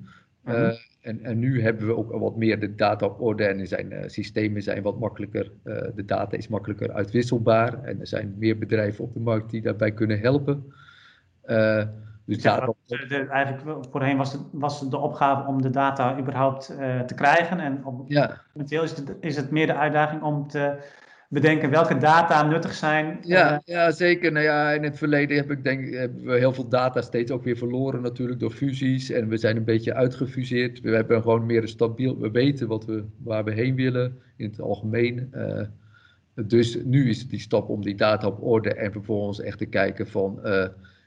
Mhm. 0.50 0.64
Eh, 0.64 0.76
en, 1.00 1.24
en 1.24 1.38
nu 1.38 1.62
hebben 1.62 1.86
we 1.86 1.96
ook 1.96 2.12
wat 2.12 2.36
meer 2.36 2.60
de 2.60 2.74
data 2.74 3.06
op 3.06 3.20
orde 3.20 3.44
en 3.44 3.66
zijn 3.66 3.92
uh, 3.92 3.98
systemen 4.06 4.62
zijn 4.62 4.82
wat 4.82 4.98
makkelijker. 4.98 5.50
Uh, 5.64 5.82
de 5.94 6.04
data 6.04 6.36
is 6.36 6.48
makkelijker 6.48 6.92
uitwisselbaar 6.92 7.82
en 7.82 8.00
er 8.00 8.06
zijn 8.06 8.34
meer 8.38 8.58
bedrijven 8.58 9.04
op 9.04 9.12
de 9.12 9.20
markt 9.20 9.50
die 9.50 9.62
daarbij 9.62 9.92
kunnen 9.92 10.20
helpen. 10.20 10.72
dus 12.24 12.42
ja, 12.42 12.74
de, 12.86 13.26
eigenlijk 13.30 13.86
voorheen 13.90 14.16
was, 14.16 14.32
het, 14.32 14.42
was 14.52 14.90
de 14.90 14.98
opgave 14.98 15.48
om 15.48 15.62
de 15.62 15.70
data 15.70 16.18
überhaupt 16.18 16.66
te 17.06 17.14
krijgen. 17.14 17.60
En 17.60 17.84
op, 17.84 18.04
ja. 18.08 18.40
momenteel 18.52 18.82
is 18.82 18.96
het, 18.96 19.16
is 19.20 19.36
het 19.36 19.50
meer 19.50 19.66
de 19.66 19.74
uitdaging 19.74 20.22
om 20.22 20.48
te 20.48 20.78
bedenken 21.30 21.70
welke 21.70 21.96
data 21.98 22.42
nuttig 22.42 22.74
zijn. 22.74 23.18
Ja, 23.22 23.52
uh, 23.52 23.58
ja 23.64 23.90
zeker. 23.90 24.32
Nou 24.32 24.44
ja, 24.44 24.70
in 24.70 24.82
het 24.82 24.98
verleden 24.98 25.36
heb 25.36 25.50
ik 25.50 25.64
denk, 25.64 25.94
hebben 25.94 26.24
we 26.24 26.38
heel 26.38 26.52
veel 26.52 26.68
data 26.68 27.02
steeds 27.02 27.30
ook 27.30 27.44
weer 27.44 27.56
verloren 27.56 28.02
natuurlijk 28.02 28.40
door 28.40 28.50
fusies. 28.50 29.10
En 29.10 29.28
we 29.28 29.36
zijn 29.36 29.56
een 29.56 29.64
beetje 29.64 29.94
uitgefuseerd. 29.94 30.80
We 30.80 30.90
hebben 30.90 31.22
gewoon 31.22 31.46
meer 31.46 31.62
een 31.62 31.68
stabiel, 31.68 32.18
we 32.18 32.30
weten 32.30 32.68
wat 32.68 32.84
we, 32.84 33.04
waar 33.16 33.44
we 33.44 33.52
heen 33.52 33.74
willen 33.74 34.18
in 34.36 34.50
het 34.50 34.60
algemeen. 34.60 35.30
Uh, 35.34 35.62
dus 36.34 36.78
nu 36.84 37.08
is 37.08 37.20
het 37.20 37.30
die 37.30 37.40
stap 37.40 37.68
om 37.68 37.82
die 37.82 37.94
data 37.94 38.26
op 38.26 38.42
orde 38.42 38.74
en 38.74 38.92
vervolgens 38.92 39.40
echt 39.40 39.58
te 39.58 39.66
kijken 39.66 40.06
van... 40.06 40.40
Uh, 40.44 40.66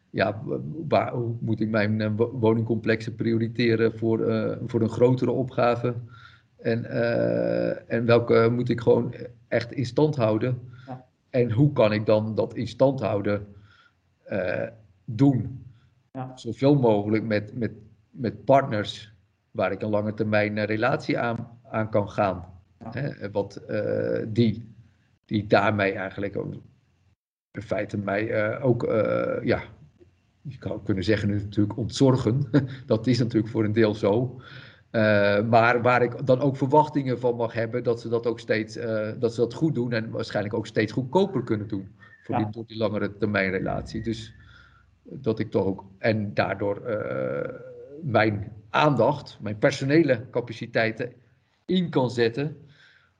ja, 0.09 0.41
waar, 0.87 1.13
hoe 1.13 1.35
moet 1.39 1.59
ik 1.59 1.69
mijn 1.69 2.15
woningcomplexen 2.15 3.15
prioriteren 3.15 3.97
voor, 3.97 4.19
voor 4.65 4.81
een 4.81 4.89
grotere 4.89 5.31
opgave? 5.31 5.93
En, 6.63 6.85
en 7.87 8.05
welke 8.05 8.49
moet 8.51 8.69
ik 8.69 8.81
gewoon 8.81 9.13
echt 9.47 9.71
in 9.71 9.85
stand 9.85 10.15
houden. 10.15 10.71
Ja. 10.87 11.05
En 11.29 11.51
hoe 11.51 11.73
kan 11.73 11.93
ik 11.93 12.05
dan 12.05 12.35
dat 12.35 12.55
in 12.55 12.67
stand 12.67 12.99
houden 12.99 13.47
uh, 14.31 14.67
doen? 15.05 15.65
Ja. 16.11 16.31
Zoveel 16.35 16.75
mogelijk 16.75 17.23
met, 17.23 17.57
met 17.57 17.71
met 18.13 18.45
partners 18.45 19.13
waar 19.51 19.71
ik 19.71 19.81
een 19.81 19.89
lange 19.89 20.13
termijn 20.13 20.65
relatie 20.65 21.17
aan, 21.17 21.59
aan 21.71 21.89
kan 21.89 22.09
gaan. 22.09 22.45
Hè, 22.83 23.31
wat, 23.31 23.61
die, 24.27 24.75
die 25.25 25.47
daarmee 25.47 25.93
eigenlijk 25.93 26.35
in 27.51 27.61
feite 27.61 27.97
mij 27.97 28.59
ook, 28.61 28.83
ja, 29.43 29.63
je 30.41 30.57
kan 30.57 30.83
kunnen 30.83 31.03
zeggen 31.03 31.29
natuurlijk 31.29 31.77
ontzorgen. 31.77 32.49
dat 32.85 33.07
is 33.07 33.19
natuurlijk 33.19 33.51
voor 33.51 33.63
een 33.63 33.73
deel 33.73 33.95
zo. 33.95 34.41
Maar 35.49 35.81
waar 35.81 36.01
ik 36.01 36.27
dan 36.27 36.39
ook 36.39 36.57
verwachtingen 36.57 37.19
van 37.19 37.35
mag 37.35 37.53
hebben 37.53 37.83
dat 37.83 38.01
ze 38.01 38.09
dat 38.09 38.27
ook 38.27 38.39
steeds 38.39 38.77
uh, 38.77 39.09
dat 39.19 39.33
ze 39.33 39.39
dat 39.39 39.53
goed 39.53 39.75
doen 39.75 39.93
en 39.93 40.09
waarschijnlijk 40.09 40.55
ook 40.55 40.67
steeds 40.67 40.91
goedkoper 40.91 41.43
kunnen 41.43 41.67
doen 41.67 41.95
voor 42.23 42.37
die, 42.37 42.65
die 42.65 42.77
langere 42.77 43.17
termijn 43.17 43.51
relatie. 43.51 44.01
Dus 44.01 44.33
dat 45.03 45.39
ik 45.39 45.51
toch 45.51 45.65
ook 45.65 45.85
en 45.97 46.33
daardoor 46.33 46.81
uh, 46.87 47.59
mijn 48.01 48.51
aandacht, 48.69 49.37
mijn 49.41 49.57
personele 49.57 50.29
capaciteiten 50.29 51.13
in 51.65 51.89
kan 51.89 52.09
zetten 52.09 52.57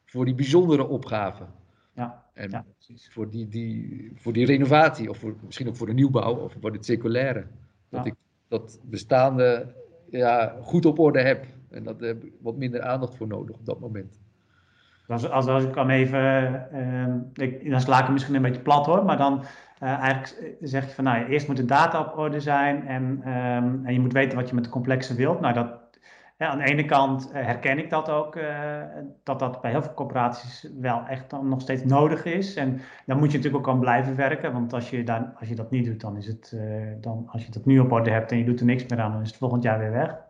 voor 0.06 0.26
die 0.26 0.36
bijzondere 0.36 0.88
opgaven. 0.88 1.48
Ja, 1.96 2.24
en 2.34 2.50
ja, 2.50 2.66
voor, 3.10 3.30
die, 3.30 3.48
die, 3.48 4.12
voor 4.16 4.34
die 4.34 4.46
renovatie, 4.46 5.10
of 5.10 5.18
voor, 5.18 5.36
misschien 5.46 5.68
ook 5.68 5.76
voor 5.76 5.88
de 5.88 5.94
nieuwbouw 5.94 6.36
of 6.36 6.56
voor 6.60 6.72
het 6.72 6.86
circulaire. 6.86 7.46
Dat 7.90 8.06
ik 8.06 8.16
dat 8.48 8.80
bestaande 8.84 9.74
ja, 10.10 10.58
goed 10.62 10.86
op 10.86 11.00
orde 11.00 11.22
heb. 11.22 11.46
En 11.74 11.84
daar 11.84 11.96
heb 12.00 12.24
ik 12.24 12.34
wat 12.42 12.58
minder 12.58 12.82
aandacht 12.82 13.16
voor 13.16 13.28
nodig 13.28 13.56
op 13.56 13.66
dat 13.66 13.80
moment. 13.80 14.22
Als, 15.08 15.30
als, 15.30 15.48
als 15.48 15.64
ik 15.64 15.76
hem 15.76 15.90
even, 15.90 16.68
uh, 16.74 17.46
ik, 17.48 17.70
dan 17.70 17.82
sla 17.82 17.98
ik 17.98 18.04
hem 18.04 18.14
misschien 18.14 18.36
een 18.36 18.42
beetje 18.42 18.62
plat 18.62 18.86
hoor, 18.86 19.06
maar 19.06 19.18
dan 19.18 19.44
uh, 19.84 19.90
eigenlijk 19.90 20.56
zeg 20.62 20.86
je 20.86 20.94
van 20.94 21.04
nou, 21.04 21.26
eerst 21.26 21.48
moet 21.48 21.58
de 21.58 21.66
data 21.66 22.00
op 22.00 22.18
orde 22.18 22.40
zijn 22.40 22.88
en, 22.88 23.04
um, 23.04 23.86
en 23.86 23.94
je 23.94 24.00
moet 24.00 24.14
weten 24.14 24.38
wat 24.38 24.50
je 24.50 24.56
met 24.56 24.64
de 24.64 24.70
complexen 24.70 25.16
wilt. 25.16 25.40
Nou, 25.40 25.54
dat, 25.54 25.82
ja, 26.38 26.48
aan 26.48 26.58
de 26.58 26.64
ene 26.64 26.86
kant 26.86 27.28
uh, 27.28 27.34
herken 27.34 27.78
ik 27.78 27.90
dat 27.90 28.10
ook, 28.10 28.38
dat 29.24 29.40
dat 29.40 29.62
bij 29.62 29.72
heel 29.72 29.82
veel 29.82 29.94
corporaties 29.94 30.70
wel 30.80 31.04
echt 31.08 31.30
dan 31.30 31.50
nog 31.50 31.62
steeds 31.62 31.84
nodig 31.84 32.26
is. 32.26 32.56
En 32.56 32.82
dan 33.06 33.18
moet 33.18 33.32
je 33.32 33.38
natuurlijk 33.38 33.68
ook 33.68 33.74
aan 33.74 33.80
blijven 33.80 34.16
werken, 34.16 34.54
want 34.54 34.74
als 34.74 34.90
je, 34.90 35.04
daar, 35.04 35.34
als 35.40 35.50
je 35.50 35.56
dat 35.56 35.72
niet 35.72 35.86
doet, 35.86 36.02
dan 36.02 36.18
is 36.18 36.28
het, 36.28 36.58
dan, 37.02 37.24
als 37.28 37.46
je 37.46 37.52
dat 37.52 37.66
nu 37.66 37.80
op 37.80 37.92
orde 37.92 38.12
hebt 38.12 38.32
en 38.32 38.38
je 38.38 38.46
doet 38.46 38.60
er 38.60 38.66
niks 38.66 38.86
meer 38.88 39.00
aan, 39.00 39.12
dan 39.12 39.22
is 39.22 39.28
het 39.28 39.38
volgend 39.38 39.64
jaar 39.64 39.80
weer 39.80 39.92
weg. 39.92 40.23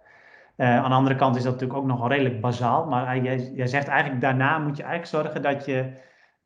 Uh, 0.58 0.78
aan 0.78 0.90
de 0.90 0.96
andere 0.96 1.16
kant 1.16 1.36
is 1.36 1.44
dat 1.44 1.52
natuurlijk 1.52 1.80
ook 1.80 1.88
nogal 1.88 2.08
redelijk 2.08 2.42
bazaal. 2.42 2.86
Maar 2.86 3.18
uh, 3.18 3.24
jij, 3.24 3.52
jij, 3.54 3.68
zegt 3.68 3.88
eigenlijk 3.88 4.22
daarna 4.22 4.58
moet 4.58 4.78
je 4.78 4.84
eigenlijk 4.84 5.24
zorgen 5.24 5.42
dat 5.42 5.66
je 5.66 5.94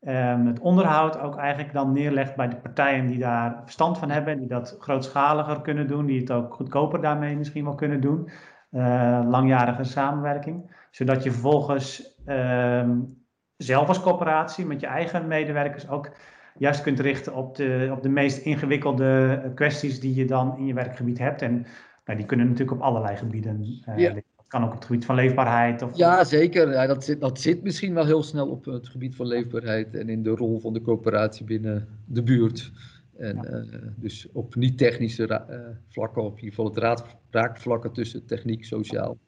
um, 0.00 0.46
het 0.46 0.58
onderhoud 0.58 1.20
ook 1.20 1.36
eigenlijk 1.36 1.72
dan 1.72 1.92
neerlegt 1.92 2.36
bij 2.36 2.48
de 2.48 2.56
partijen 2.56 3.06
die 3.06 3.18
daar 3.18 3.60
verstand 3.62 3.98
van 3.98 4.10
hebben. 4.10 4.38
Die 4.38 4.48
dat 4.48 4.76
grootschaliger 4.78 5.60
kunnen 5.60 5.86
doen. 5.86 6.06
Die 6.06 6.20
het 6.20 6.30
ook 6.30 6.54
goedkoper 6.54 7.00
daarmee 7.00 7.36
misschien 7.36 7.64
wel 7.64 7.74
kunnen 7.74 8.00
doen. 8.00 8.30
Uh, 8.70 9.20
langjarige 9.26 9.84
samenwerking. 9.84 10.86
Zodat 10.90 11.22
je 11.22 11.30
vervolgens 11.30 12.16
um, 12.26 13.24
zelf 13.56 13.88
als 13.88 14.00
corporatie 14.00 14.66
met 14.66 14.80
je 14.80 14.86
eigen 14.86 15.26
medewerkers 15.26 15.88
ook 15.88 16.10
juist 16.58 16.82
kunt 16.82 17.00
richten 17.00 17.34
op 17.34 17.56
de, 17.56 17.88
op 17.92 18.02
de 18.02 18.08
meest 18.08 18.38
ingewikkelde 18.38 19.42
kwesties 19.54 20.00
die 20.00 20.14
je 20.14 20.24
dan 20.24 20.56
in 20.56 20.66
je 20.66 20.74
werkgebied 20.74 21.18
hebt. 21.18 21.42
En 21.42 21.66
nou, 22.08 22.20
die 22.20 22.28
kunnen 22.28 22.46
natuurlijk 22.46 22.76
op 22.76 22.82
allerlei 22.82 23.16
gebieden. 23.16 23.82
Uh, 23.88 23.98
ja. 23.98 24.12
Dat 24.12 24.46
kan 24.46 24.62
ook 24.62 24.68
op 24.68 24.74
het 24.74 24.84
gebied 24.84 25.04
van 25.04 25.14
leefbaarheid. 25.14 25.82
Of... 25.82 25.96
Ja, 25.96 26.24
zeker. 26.24 26.70
Ja, 26.70 26.86
dat, 26.86 27.04
zit, 27.04 27.20
dat 27.20 27.40
zit 27.40 27.62
misschien 27.62 27.94
wel 27.94 28.04
heel 28.04 28.22
snel 28.22 28.48
op 28.48 28.64
het 28.64 28.88
gebied 28.88 29.16
van 29.16 29.26
leefbaarheid 29.26 29.94
en 29.94 30.08
in 30.08 30.22
de 30.22 30.30
rol 30.30 30.60
van 30.60 30.72
de 30.72 30.82
coöperatie 30.82 31.44
binnen 31.44 31.88
de 32.04 32.22
buurt. 32.22 32.72
En 33.16 33.36
ja. 33.36 33.50
uh, 33.50 33.82
dus 33.96 34.28
op 34.32 34.54
niet-technische 34.54 35.46
uh, 35.50 35.56
vlakken, 35.88 36.22
op 36.22 36.38
in 36.38 36.44
ieder 36.44 36.48
geval 36.48 36.64
het 36.64 36.76
raad, 36.78 37.04
raakvlakken 37.30 37.92
tussen 37.92 38.26
techniek, 38.26 38.64
sociaal 38.64 39.18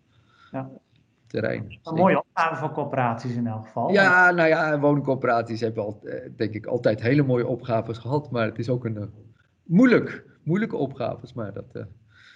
ja. 0.50 0.70
terrein. 1.26 1.78
Een 1.82 1.94
mooie 1.94 2.18
opgave 2.18 2.56
voor 2.56 2.72
coöperaties 2.72 3.34
in 3.34 3.46
elk 3.46 3.64
geval. 3.64 3.92
Ja, 3.92 4.30
nou 4.30 4.48
ja, 4.48 4.80
woningcoöperaties 4.80 5.60
hebben 5.60 5.84
al, 5.84 6.02
denk 6.36 6.54
ik 6.54 6.66
altijd 6.66 7.00
hele 7.00 7.22
mooie 7.22 7.46
opgaves 7.46 7.98
gehad, 7.98 8.30
maar 8.30 8.46
het 8.46 8.58
is 8.58 8.68
ook 8.68 8.84
een 8.84 9.10
moeilijk, 9.62 10.24
moeilijke 10.42 10.76
opgaves, 10.76 11.32
maar 11.32 11.52
dat 11.52 11.86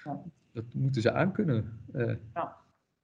ja. 0.04 0.20
Dat 0.52 0.64
moeten 0.74 1.02
ze 1.02 1.12
aankunnen. 1.12 1.78
Uh. 1.92 2.14
Ja. 2.34 2.56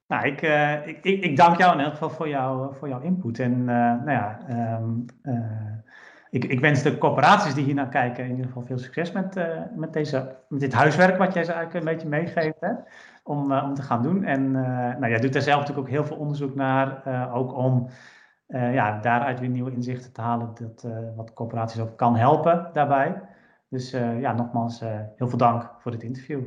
Nou, 0.07 0.27
ik, 0.27 0.43
uh, 0.43 0.87
ik, 0.87 1.05
ik, 1.05 1.25
ik, 1.25 1.37
dank 1.37 1.59
jou 1.59 1.79
in 1.79 1.85
elk 1.85 1.93
geval 1.93 2.11
voor, 2.11 2.29
jou, 2.29 2.75
voor 2.75 2.89
jouw 2.89 3.01
input. 3.01 3.39
En 3.39 3.53
uh, 3.53 3.67
nou 3.67 4.11
ja, 4.11 4.39
um, 4.79 5.05
ik, 6.31 6.45
ik, 6.45 6.61
wens 6.61 6.83
de 6.83 6.99
corporaties 6.99 7.55
die 7.55 7.65
hier 7.65 7.75
naar 7.75 7.89
kijken 7.89 8.25
in 8.25 8.31
ieder 8.31 8.47
geval 8.47 8.63
veel 8.63 8.79
succes 8.79 9.13
met, 9.13 9.41
met, 9.77 9.93
deze, 9.93 10.37
met 10.49 10.61
dit 10.61 10.73
huiswerk 10.73 11.19
wat 11.19 11.35
jij 11.35 11.45
ze 11.45 11.53
eigenlijk 11.53 11.87
een 11.87 11.93
beetje 11.93 12.09
meegeeft 12.09 12.61
hè, 12.61 12.73
om, 13.23 13.53
om 13.53 13.75
te 13.75 13.83
gaan 13.83 14.03
doen. 14.03 14.25
En 14.25 14.51
nou, 14.51 15.09
jij 15.09 15.21
doet 15.21 15.35
er 15.35 15.43
zelf 15.43 15.61
natuurlijk 15.61 15.87
ook 15.87 15.95
heel 15.95 16.05
veel 16.05 16.17
onderzoek 16.17 16.55
naar, 16.55 17.03
ook 17.33 17.57
om 17.57 17.89
ja, 18.49 19.01
daaruit 19.01 19.41
weer 19.41 19.49
nieuwe 19.49 19.73
inzichten 19.73 20.13
te 20.13 20.21
halen 20.21 20.51
dat, 20.55 20.87
wat 21.17 21.33
corporaties 21.33 21.81
ook 21.81 21.97
kan 21.97 22.17
helpen 22.17 22.71
daarbij. 22.73 23.23
Dus 23.69 23.91
ja, 24.21 24.33
nogmaals 24.33 24.81
heel 25.17 25.29
veel 25.29 25.39
dank 25.39 25.71
voor 25.79 25.91
dit 25.91 26.03
interview. 26.03 26.43